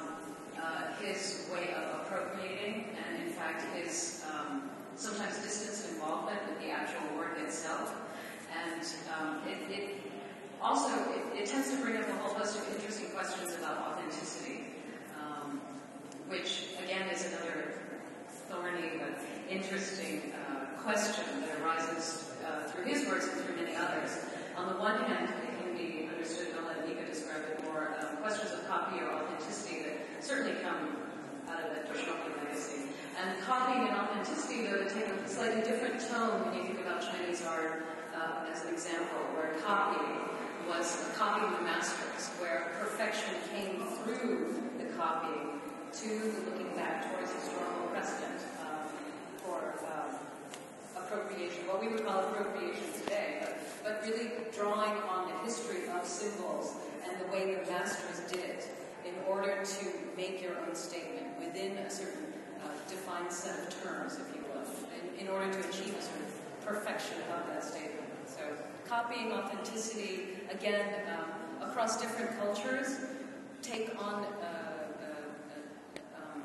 [0.62, 6.70] uh, his way of appropriating, and in fact his um, sometimes distance involvement with the
[6.70, 7.96] actual work itself.
[8.54, 8.86] And
[9.18, 9.90] um, it, it,
[10.62, 14.66] also, it, it, tends to bring up a whole host of interesting questions about authenticity,
[15.20, 15.60] um,
[16.28, 17.74] which, again, is another
[18.48, 19.20] thorny but
[19.50, 24.20] interesting uh, question that arises uh, through his works and through many others.
[24.74, 27.94] On the one hand, it can be understood, and I'll let Mika describe it more,
[28.02, 30.98] um, questions of copy or authenticity that certainly come
[31.46, 32.90] out of the Dostoevsky legacy.
[33.22, 37.46] And copying and authenticity, though, take a slightly different tone when you think about Chinese
[37.46, 37.86] art
[38.18, 40.26] uh, as an example, where copying
[40.66, 45.62] was copying the masters, where perfection came through the copying
[46.02, 48.90] to looking back towards historical precedent um,
[49.38, 50.13] for um,
[51.14, 53.40] appropriation, what we would call appropriation today,
[53.84, 56.76] but, really drawing on the history of symbols
[57.08, 58.68] and the way the masters did it
[59.06, 59.86] in order to
[60.18, 62.34] make your own statement within a certain
[62.64, 66.20] uh, defined set of terms, if you will, in, in order to achieve a sort
[66.20, 68.08] of perfection of that statement.
[68.26, 68.42] So
[68.88, 73.00] copying authenticity, again, um, across different cultures,
[73.62, 76.44] take on uh, uh, uh, um,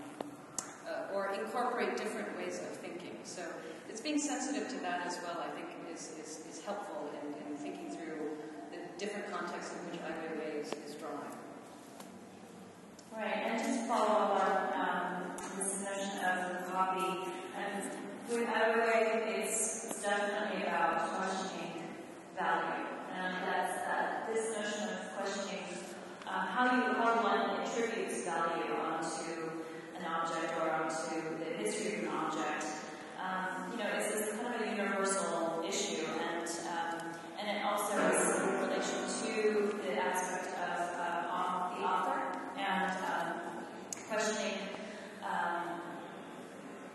[0.87, 3.19] uh, or incorporate different ways of thinking.
[3.25, 3.43] So
[3.89, 7.59] it's being sensitive to that as well, I think, is, is, is helpful in, in
[7.59, 8.37] thinking through
[8.71, 11.35] the different contexts in which Weiwei is, is drawing.
[13.15, 17.33] Right, and just follow up on um, this notion of the copy.
[17.57, 17.91] And
[18.29, 21.83] with Weiwei, it's, it's definitely about questioning
[22.37, 22.87] value.
[23.17, 25.65] And that's that this notion of questioning
[26.29, 29.51] um, how you how one attributes value onto
[29.97, 32.78] an object or onto the history of an object.
[33.29, 37.99] Um, you know, it's, it's kind of a universal issue, and um, and it also
[38.09, 43.41] is in relation to the aspect of uh, the author and um,
[44.09, 44.59] questioning
[45.23, 45.81] um,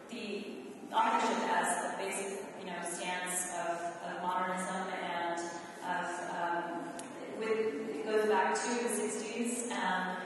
[0.10, 0.46] the
[0.92, 3.78] authorship as a basic, you know, stance of,
[4.10, 5.40] of modernism and
[5.86, 6.90] of um,
[7.38, 10.18] with, it goes back to the 60s and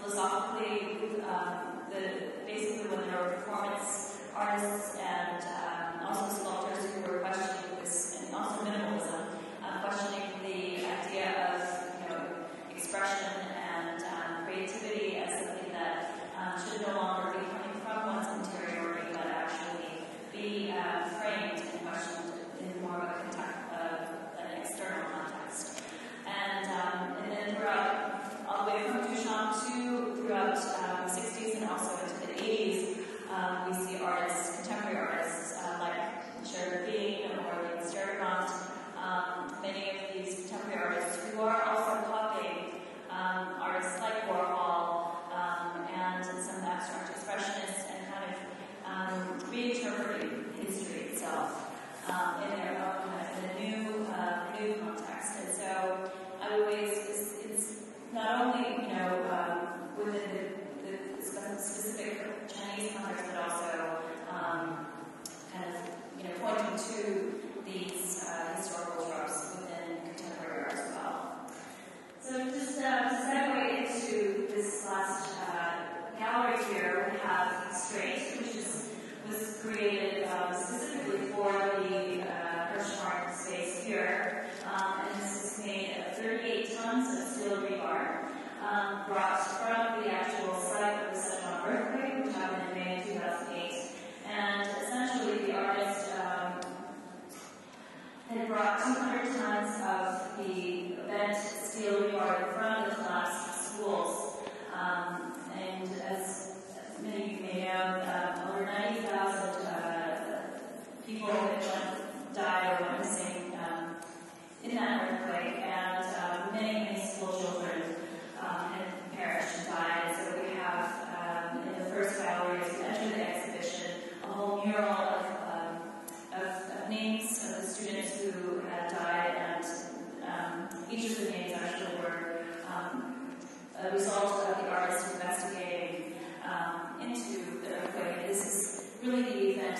[0.00, 0.98] philosophically
[1.92, 4.91] the basically when there were performance artists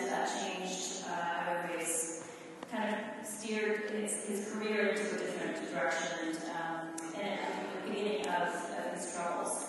[0.01, 2.25] that changed uh, Everybody's
[2.71, 7.91] kind of steered his, his career into a different direction and, um, and at the
[7.91, 9.69] beginning of, of his troubles.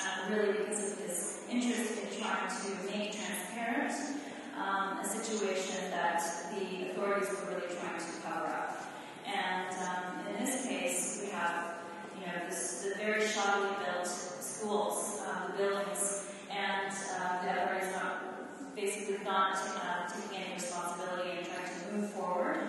[0.00, 3.92] Um, really because of his interest in trying to make transparent
[4.56, 6.22] um, a situation that
[6.54, 8.82] the authorities were really trying to cover up.
[9.26, 11.74] And um, in this case, we have,
[12.18, 17.79] you know, this, the very shoddily built schools, um, the buildings, and uh, the authorities
[17.79, 17.79] not
[18.80, 22.60] basically not uh, taking any responsibility and trying to move forward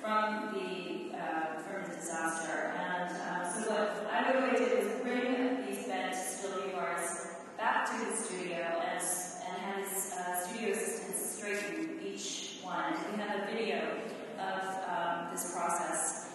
[0.00, 2.72] from the uh, from the disaster.
[2.78, 7.92] And uh, so what I would did was bring these bent steel bars back to
[8.06, 12.94] his studio and, and have his uh, studio assistants straighten each one.
[13.12, 13.98] We have a video
[14.38, 16.30] of um, this process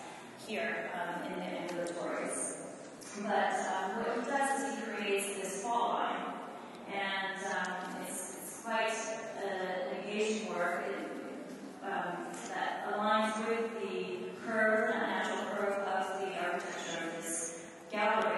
[0.46, 2.58] here um, in the ambulatories.
[3.24, 6.36] But um, what he does is he creates this fall line
[7.46, 7.85] the
[8.76, 10.84] Quite uh, litigation work
[11.82, 18.35] um, that aligns with the curve, the natural curve of the architecture of this gallery.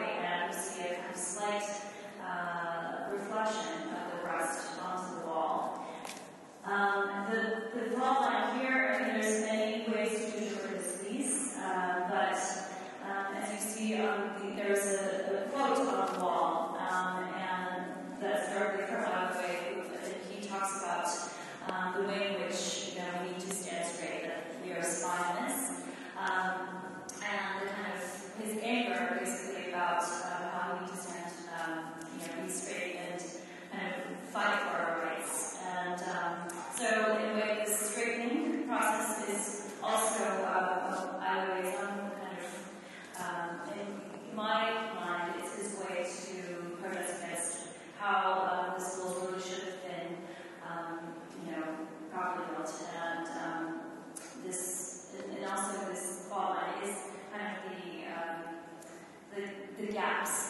[59.97, 60.46] Gaps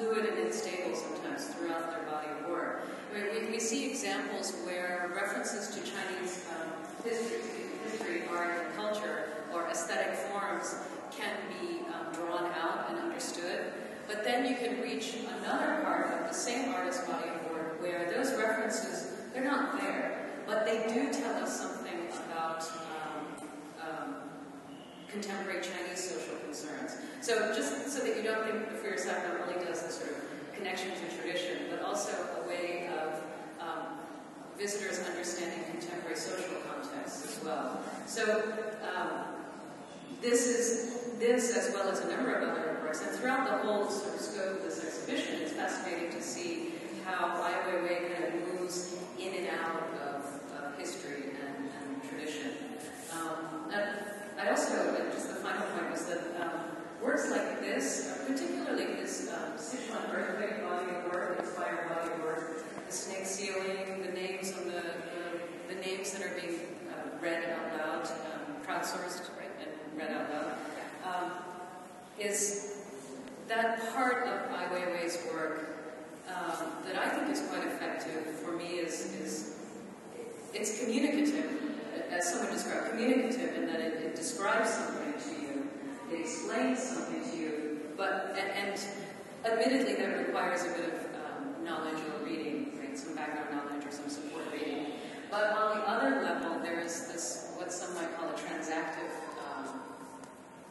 [0.00, 2.82] fluid and unstable sometimes throughout their body of work.
[3.12, 6.72] I mean, we, we see examples where references to Chinese um,
[7.04, 7.40] history,
[7.84, 10.74] history, art, and culture, or aesthetic forms
[11.10, 13.72] can be um, drawn out and understood.
[14.06, 18.10] But then you can reach another part of the same artist's body of work where
[18.10, 21.69] those references, they're not there, but they do tell us something
[25.12, 26.96] contemporary Chinese social concerns.
[27.20, 30.56] So just so that you don't think the Freer Sackler only does this sort of
[30.56, 33.22] connection to tradition, but also a way of
[33.60, 33.98] um,
[34.58, 37.80] visitors understanding contemporary social contexts as well.
[38.06, 38.42] So
[38.84, 39.24] um,
[40.20, 43.90] this is this, as well as a number of other works, and throughout the whole
[43.90, 46.72] sort of scope of this exhibition, it's fascinating to see
[47.04, 50.24] how Ai Weiwei kind of moves in and out of,
[50.62, 52.52] of history and, and tradition.
[53.12, 53.70] Um,
[54.40, 56.60] I also, just the final point was that um,
[57.02, 62.64] works like this, particularly this um, Sichuan earthquake body of work, inspired body of work,
[62.86, 67.44] the snake ceiling, the names on the, the, the names that are being uh, read
[67.50, 70.54] out loud, um, crowdsourced, right, and read out loud
[71.04, 71.32] um,
[72.18, 72.78] is
[73.46, 75.68] that part of Ai Weiwei's work
[76.28, 79.58] um, that I think is quite effective for me is, is
[80.54, 81.69] it's communicative,
[82.10, 85.68] as someone described, communicative in that it, it, describes something to you,
[86.12, 88.80] it explains something to you, but and, and
[89.44, 93.92] admittedly that requires a bit of um, knowledge or reading, right, some background knowledge or
[93.92, 94.86] some support reading.
[95.30, 99.10] But on the other level, there is this what some might call a transactive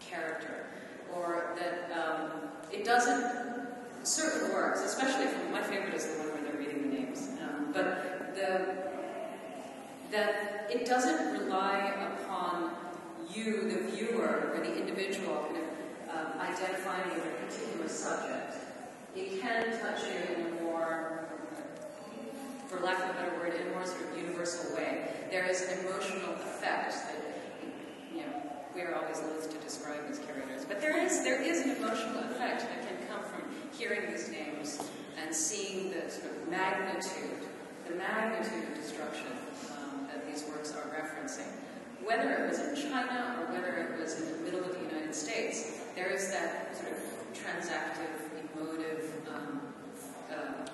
[0.09, 0.65] character,
[1.13, 2.31] or that um,
[2.71, 3.67] it doesn't,
[4.03, 7.71] certain works, especially from, my favorite is the one where they're reading the names, um,
[7.71, 8.88] but the,
[10.11, 12.71] that it doesn't rely upon
[13.33, 15.63] you, the viewer, or the individual, kind of
[16.15, 18.55] um, identifying with a particular subject.
[19.15, 21.25] It can touch you in a more,
[22.67, 25.11] for lack of a better word, in a more sort of universal way.
[25.29, 27.39] There is an emotional effect that
[28.13, 28.41] you know
[28.73, 30.65] we are always loath to describe as curators.
[30.65, 33.43] But there is, there is an emotional effect that can come from
[33.77, 34.81] hearing these names
[35.21, 37.48] and seeing the sort of magnitude,
[37.89, 39.27] the magnitude of destruction
[39.71, 41.49] um, that these works are referencing.
[42.05, 45.13] Whether it was in China or whether it was in the middle of the United
[45.13, 46.99] States, there is that sort of
[47.33, 48.13] transactive,
[48.53, 49.61] emotive um,
[50.31, 50.65] uh,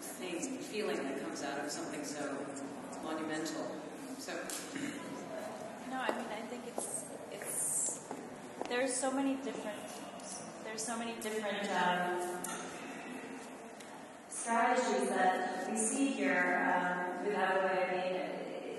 [0.00, 2.36] thing, feeling that comes out of something so
[3.02, 3.66] monumental.
[4.18, 4.32] So.
[5.90, 8.00] No, I mean, I think it's it's
[8.68, 9.76] there's so many different
[10.64, 12.38] there's so many different um,
[14.42, 18.20] strategies that we see here um, with Abu I mean,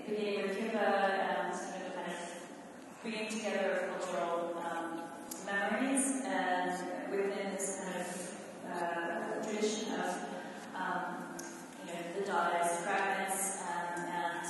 [0.05, 5.03] beginning with Kippe and kind of bringing together cultural um,
[5.45, 6.73] memories and
[7.09, 8.11] within this kind of
[8.73, 10.17] uh, tradition of
[10.75, 11.15] um,
[11.87, 14.45] you know the Dadaist fragments um, and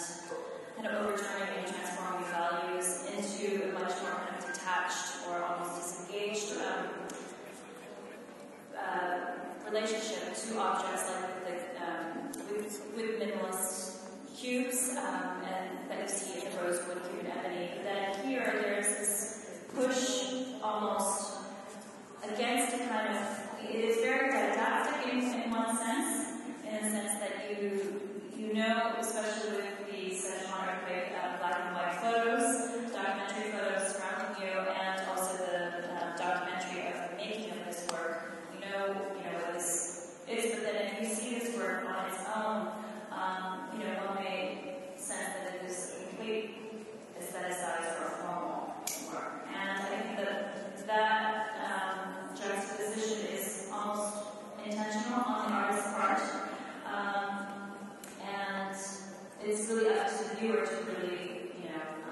[0.75, 5.75] kind of overturning and transforming values into a much more kind of detached or almost
[5.79, 6.87] disengaged um,
[8.75, 9.42] uh,
[9.73, 14.01] relationship to objects like the, um, with, with minimalist
[14.37, 17.71] cubes um, and that you see in the rosewood cube and ebony.
[17.75, 21.37] But then here there's this push almost
[22.23, 27.19] against a kind of it is very didactic in, in one sense, in the sense
[27.19, 28.01] that you
[28.37, 32.72] you know, especially with the Sichuan earthquake, uh, black and white photos,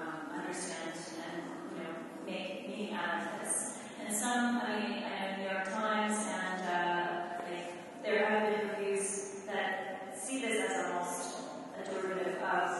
[0.00, 1.42] um, understand and,
[1.76, 1.94] you know,
[2.26, 3.78] make meaning out of this.
[4.04, 7.06] And some, I mean, I know New York Times and, uh,
[7.48, 11.38] like, there have been reviews that see this as almost
[11.80, 12.70] a derivative of,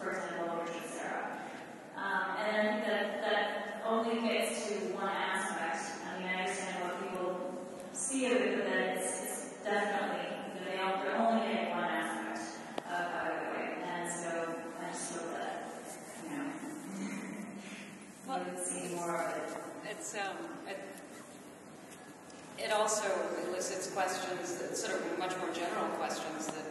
[0.00, 1.38] for example, Richard Serra.
[1.96, 5.78] Um, and that that only gets to one aspect.
[6.06, 7.54] I mean, I understand what people
[7.92, 10.26] see of it, but then it's, it's definitely,
[10.64, 13.84] they all, they're only getting one aspect of how it went.
[13.84, 15.70] And so I just hope that,
[16.24, 16.44] you know,
[18.26, 20.02] Well- you would see more of it.
[20.16, 20.36] It's um,
[20.66, 20.78] it,
[22.58, 23.04] it also
[23.48, 26.64] elicits questions that sort of much more general questions that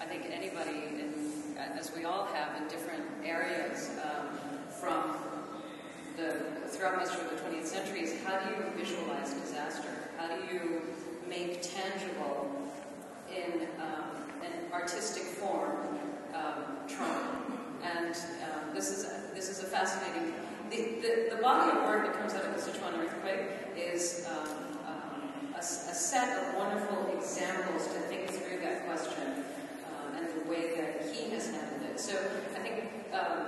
[0.00, 4.38] I think anybody, in, as we all have in different areas, um,
[4.80, 5.16] from
[6.16, 10.10] the throughout most of the 20th century, is how do you visualize disaster?
[10.16, 10.82] How do you
[11.28, 12.50] make tangible
[13.30, 15.76] in um, an artistic form
[16.34, 17.42] um, trauma?
[17.84, 20.34] And um, this is a, this is a fascinating.
[20.70, 24.48] The, the, the body of work that comes out of the Sichuan earthquake is um,
[24.86, 29.44] um, a, a set of wonderful examples to think through that question
[29.88, 31.98] um, and the way that he has handled it.
[31.98, 32.12] So
[32.54, 33.46] I think um,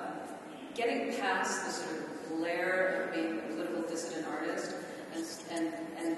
[0.74, 4.76] getting past the sort of glare of being a political dissident artist
[5.14, 6.16] and, and, and,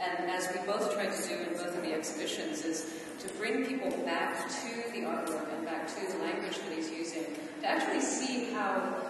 [0.00, 3.66] and as we both try to do in both of the exhibitions is to bring
[3.66, 7.26] people back to the artwork and back to the language that he's using
[7.60, 9.09] to actually see how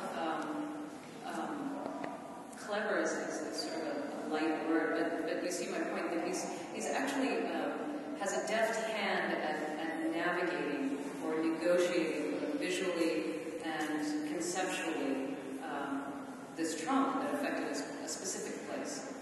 [2.70, 5.80] clever is, is, is sort of a, a light word, but, but you see my
[5.90, 12.36] point that he's, he's actually um, has a deft hand at, at navigating or negotiating
[12.60, 13.24] visually
[13.64, 16.04] and conceptually um,
[16.56, 17.66] this trauma that affected
[18.04, 19.14] a specific place.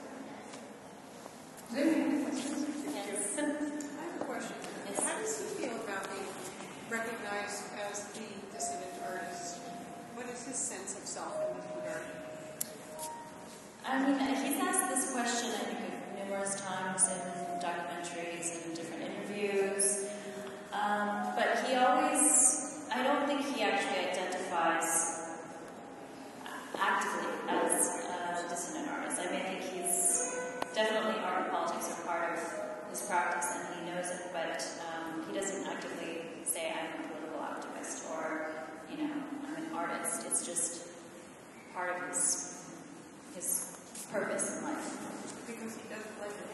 [1.72, 2.66] Do you have any questions?
[2.84, 3.34] Yes.
[3.38, 4.56] I have a question.
[4.90, 5.08] Yes.
[5.08, 6.28] How does he feel about being
[6.90, 9.56] recognized as the dissident artist?
[10.14, 12.17] What is his sense of self in this regard?
[13.90, 15.78] I mean, he's asked this question, I think,
[16.18, 20.10] numerous times in documentaries and different interviews.
[20.74, 25.32] Um, but he always, I don't think he actually identifies
[26.78, 28.04] actively as
[28.44, 29.20] a dissident artist.
[29.20, 30.36] I mean, I think he's
[30.74, 35.24] definitely art and politics are part of his practice and he knows it, but um,
[35.26, 38.50] he doesn't actively say, I'm a political activist or,
[38.90, 39.14] you know,
[39.46, 40.26] I'm an artist.
[40.26, 40.88] It's just
[41.72, 42.54] part of his
[43.34, 43.78] his
[44.10, 44.98] purpose in life.
[45.46, 46.48] Because he doesn't like it.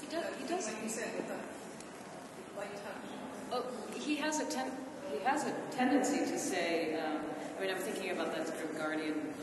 [0.00, 0.24] He does.
[0.40, 0.66] He does.
[0.66, 3.52] Like you said, with the light touch.
[3.52, 4.72] Oh, he has a ten,
[5.12, 6.98] he has a tendency to say.
[6.98, 7.20] Um,
[7.56, 9.34] I mean, I'm thinking about that sort of Guardian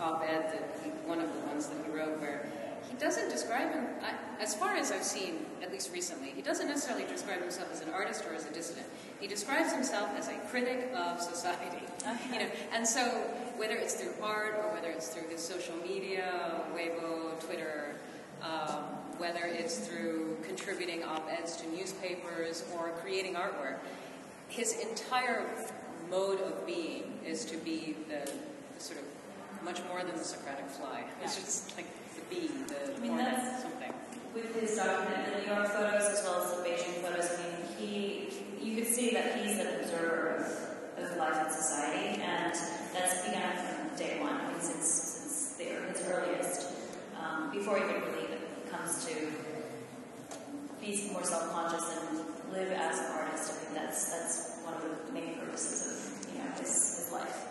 [0.00, 2.50] op-ed that he, one of the ones that he wrote, where
[2.88, 3.86] he doesn't describe him.
[4.02, 7.80] I, as far as I've seen, at least recently, he doesn't necessarily describe himself as
[7.80, 8.86] an artist or as a dissident.
[9.20, 11.86] He describes himself as a critic of society.
[12.32, 13.00] You know, and so
[13.56, 17.94] whether it's through art or whether it's through his social media, Weibo, Twitter,
[18.42, 18.82] um,
[19.18, 20.36] whether it's through
[21.22, 23.78] contributing op-eds to newspapers or creating artwork,
[24.48, 25.44] his entire
[26.10, 28.30] mode of being is to be the,
[28.74, 31.04] the sort of much more than the Socratic fly.
[31.22, 31.44] It's Yeah.
[31.44, 33.92] just like the bee, the I mean, hornet, something.
[34.34, 37.66] With his document, the New York photos as well as the Beijing photos, I mean,
[37.78, 38.28] he,
[38.60, 40.36] you could see that he's an observer
[40.96, 42.52] of, of life in society, and
[42.94, 46.68] that's begun from day one, I mean, since, since the, his earliest,
[47.20, 48.26] um, before he even really
[48.70, 49.14] comes to
[50.82, 52.18] be more self-conscious and
[52.52, 53.50] live as an artist.
[53.50, 57.46] I think that's that's one of the main purposes of you know his, his life.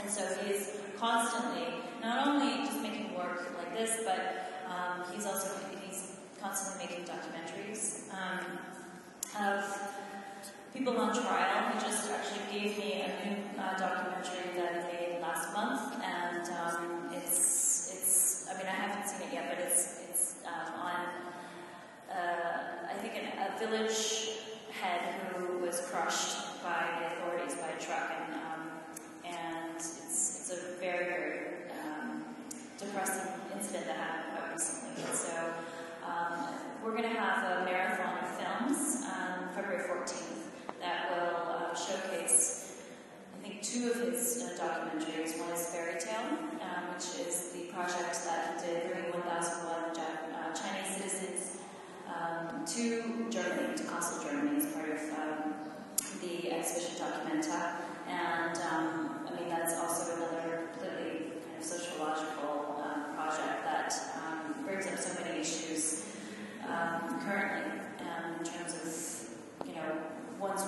[0.00, 1.66] And so he is constantly
[2.00, 5.50] not only just making work like this, but um, he's also
[5.84, 8.58] he's constantly making documentaries um,
[9.38, 9.62] of
[10.72, 11.72] people on trial.
[11.74, 16.48] He just actually gave me a new uh, documentary that he made last month, and
[16.48, 18.48] um, it's it's.
[18.48, 21.29] I mean, I haven't seen it yet, but it's it's um, on.
[22.10, 24.40] Uh, I think an, a village
[24.72, 28.70] head who was crushed by the authorities by a truck, and um,
[29.24, 31.38] and it's it's a very very
[31.86, 32.24] um,
[32.78, 35.04] depressing incident that happened quite recently.
[35.14, 35.54] So
[36.04, 36.48] um,
[36.82, 40.50] we're going to have a marathon of films um, February 14th
[40.80, 42.82] that will uh, showcase,
[43.38, 45.38] I think, two of his uh, documentaries.
[45.38, 50.54] One is Fairy Tale, um, which is the project that he did bringing 1,001 uh,
[50.54, 51.49] Chinese citizens
[52.10, 55.54] um, to Germany, to Kassel, Germany, as part of um,
[56.20, 57.74] the exhibition Documenta.
[58.08, 63.94] And um, I mean, that's also another completely kind of sociological um, project that
[64.26, 66.04] um, brings up so many issues
[66.66, 67.80] um, currently
[68.38, 69.98] in terms of, you know,
[70.38, 70.64] one's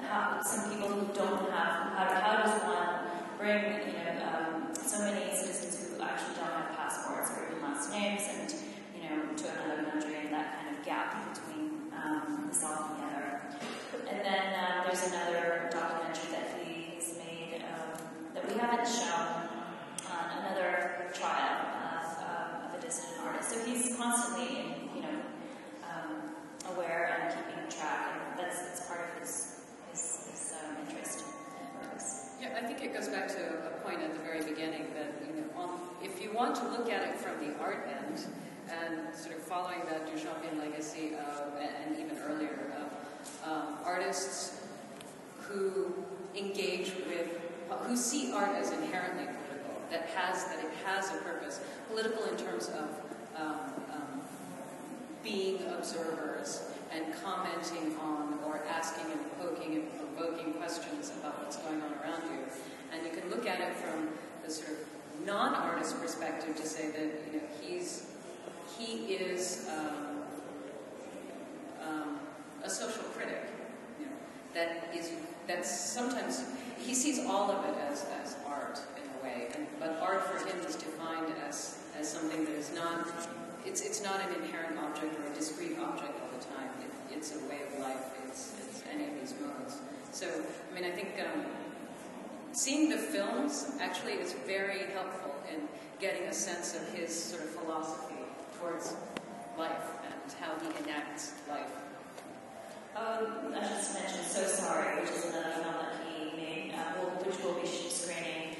[0.00, 5.34] how some people who don't have how, how does one bring you know so many
[5.34, 8.54] citizens who actually don't have passports or even last names and
[8.94, 9.87] you know to another
[10.88, 13.42] gap between um, south and the other.
[14.08, 17.92] And then uh, there's another documentary that he has made um,
[18.32, 19.52] that we haven't shown
[20.08, 21.60] on another trial
[21.92, 23.50] of, um, of a dissident artist.
[23.50, 25.20] So he's constantly you know
[25.84, 26.32] um,
[26.72, 29.60] aware and keeping track, and that's, that's part of his,
[29.92, 31.24] his, his um, interest.
[32.40, 35.42] Yeah, I think it goes back to a point at the very beginning that you
[35.42, 35.70] know,
[36.02, 38.24] if you want to look at it from the art end
[38.70, 44.60] and sort of following that Duchampian legacy of, and even earlier of um, artists
[45.40, 45.92] who
[46.36, 47.28] engage with,
[47.82, 51.60] who see art as inherently political, that has that it has a purpose,
[51.90, 52.88] political in terms of
[53.36, 53.58] um,
[53.92, 54.20] um,
[55.22, 61.80] being observers and commenting on or asking and poking and provoking questions about what's going
[61.82, 62.40] on around you.
[62.92, 64.08] And you can look at it from
[64.44, 64.76] the sort of
[65.26, 68.07] non-artist perspective to say that you know he's
[68.78, 70.22] he is um,
[71.82, 72.18] um,
[72.62, 73.42] a social critic.
[73.98, 74.12] You know,
[74.54, 75.12] that is
[75.46, 76.44] that's sometimes
[76.78, 80.46] he sees all of it as, as art in a way, and, but art for
[80.46, 83.08] him is defined as as something that is not
[83.66, 86.70] it's, it's not an inherent object or a discrete object all the time.
[86.80, 88.00] It, it's a way of life.
[88.26, 89.78] It's, it's any of these modes.
[90.12, 91.44] So, I mean, I think um,
[92.52, 95.60] seeing the films actually is very helpful in
[96.00, 98.17] getting a sense of his sort of philosophy
[98.60, 98.94] towards
[99.56, 101.70] life and how he enacts life.
[102.96, 107.38] Um, I just mentioned So Sorry, which is another film that he made, uh, which
[107.44, 108.56] will be screening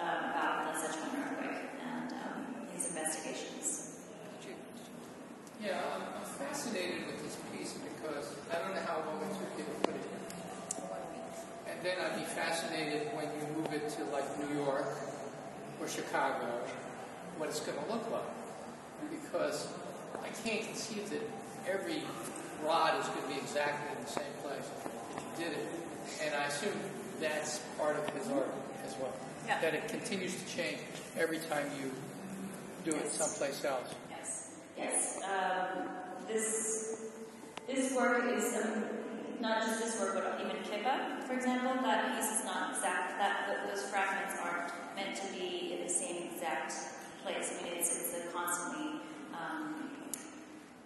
[0.00, 4.00] um, about the Sichuan earthquake and um, his investigations.
[5.62, 9.54] Yeah, I'm, I'm fascinated with this piece because I don't know how long it took
[9.56, 11.70] you to put it in.
[11.70, 14.98] And then I'd be fascinated when you move it to like New York
[15.80, 16.60] or Chicago,
[17.38, 18.33] what it's going to look like.
[19.10, 19.68] Because
[20.22, 21.22] I can't conceive that
[21.68, 22.02] every
[22.64, 24.90] rod is going to be exactly in the same place that
[25.40, 25.66] you did it.
[26.22, 26.78] And I assume
[27.20, 28.52] that's part of his art
[28.86, 29.12] as well.
[29.46, 29.60] Yeah.
[29.60, 30.78] That it continues to change
[31.18, 31.90] every time you
[32.84, 33.94] do it someplace else.
[34.76, 35.88] Yes, um,
[36.26, 37.10] this
[37.66, 38.84] this work is um,
[39.40, 41.82] not just this work, but even Kippe, for example.
[41.82, 43.18] That piece is not exact.
[43.18, 46.72] That those fragments aren't meant to be in the same exact
[47.24, 47.56] place.
[47.58, 49.00] I mean, it's it's a constantly
[49.32, 49.88] um,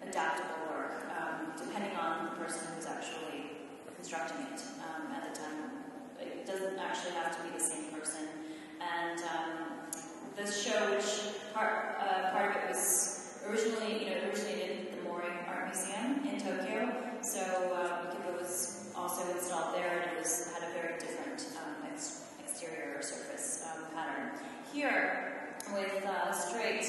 [0.07, 3.59] adaptable work, um, depending on the person who's actually
[3.97, 5.82] constructing it um, at the time.
[6.20, 8.55] It doesn't actually have to be the same person.
[8.78, 9.91] And um,
[10.36, 15.03] this show, which part uh, part of it was originally, you know, originated at the
[15.09, 16.86] Mori Art Museum in Tokyo.
[17.20, 17.43] So
[17.74, 22.30] um, Kippe was also installed there, and it was had a very different um, ex-
[22.39, 24.39] exterior surface um, pattern.
[24.72, 26.84] Here with uh, Straight,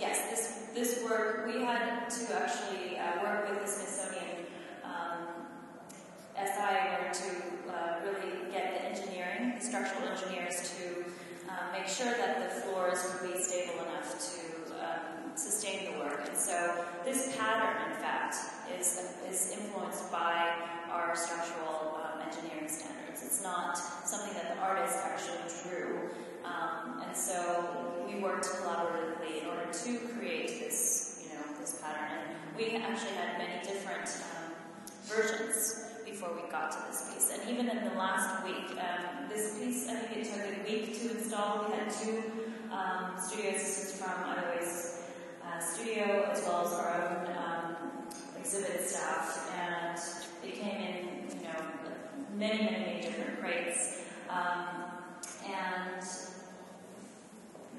[0.00, 4.46] yes, this this work we had to actually uh, work with the Smithsonian
[4.84, 5.46] um,
[6.36, 11.04] SI in order to uh, really get the engineering, the structural engineers to
[11.48, 16.26] uh, make sure that the floors would be stable enough to um, sustain the work.
[16.26, 18.36] And so this pattern, in fact,
[18.78, 20.54] is, is influenced by
[20.90, 23.22] our structural um, engineering standards.
[23.24, 26.10] It's not something that the artist actually drew.
[26.44, 32.18] Um, and so we worked collaboratively in order to create this, you know, this pattern.
[32.18, 34.52] And we actually had many different um,
[35.04, 37.32] versions before we got to this piece.
[37.32, 41.00] And even in the last week, um, this piece, I think it took a week
[41.00, 41.66] to install.
[41.68, 42.22] We had two
[42.70, 45.00] um, studio assistants from Otherways
[45.44, 47.76] uh, Studio, as well as our own um,
[48.38, 49.98] exhibit staff, and
[50.46, 51.64] it came in, you know,
[52.36, 54.02] many, many, many different crates.
[54.28, 54.84] Um,
[55.46, 56.02] and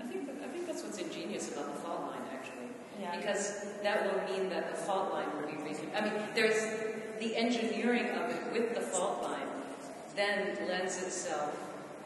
[0.02, 2.45] I think, I think that's what's ingenious about the fault line, actually.
[3.02, 5.98] Yeah, Because that will mean that the fault line will be reasonable.
[5.98, 6.62] I mean, there's
[7.20, 9.48] the engineering of it with the fault line
[10.16, 11.56] then lends itself,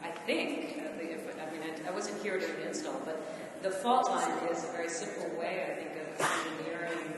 [0.02, 3.22] I think, the- if, I mean, I, I wasn't here during the install, but
[3.62, 7.14] the fault line is a very simple way, I think, of engineering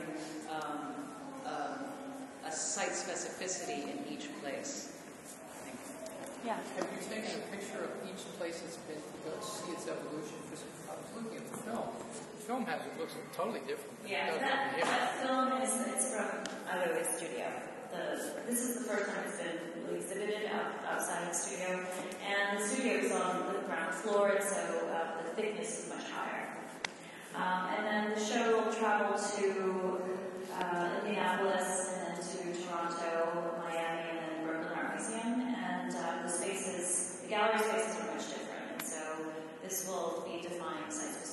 [0.51, 0.79] um,
[1.45, 1.79] um,
[2.45, 4.93] a site specificity in each place.
[5.25, 5.79] I think.
[6.45, 6.57] yeah.
[6.77, 10.37] Have you taken a picture of each place it's been to go see its evolution?
[10.45, 11.89] Because I was looking at the film
[12.43, 13.95] film has it looks totally different.
[14.05, 17.47] yeah, that, that, film is it's from Aloe Studio.
[17.91, 21.79] The, this is the first time it's been exhibited out, outside the studio,
[22.27, 24.59] and the studio is on the ground floor, so
[24.91, 26.57] uh, the thickness is much higher.
[27.33, 30.01] Um, and then the show will travel to
[30.59, 35.55] uh, Indianapolis and then to Toronto, Miami, and then Brooklyn Art Museum.
[35.55, 39.01] And uh, the spaces, the gallery spaces are much different, and so
[39.63, 40.91] this will be defined.
[40.91, 41.32] site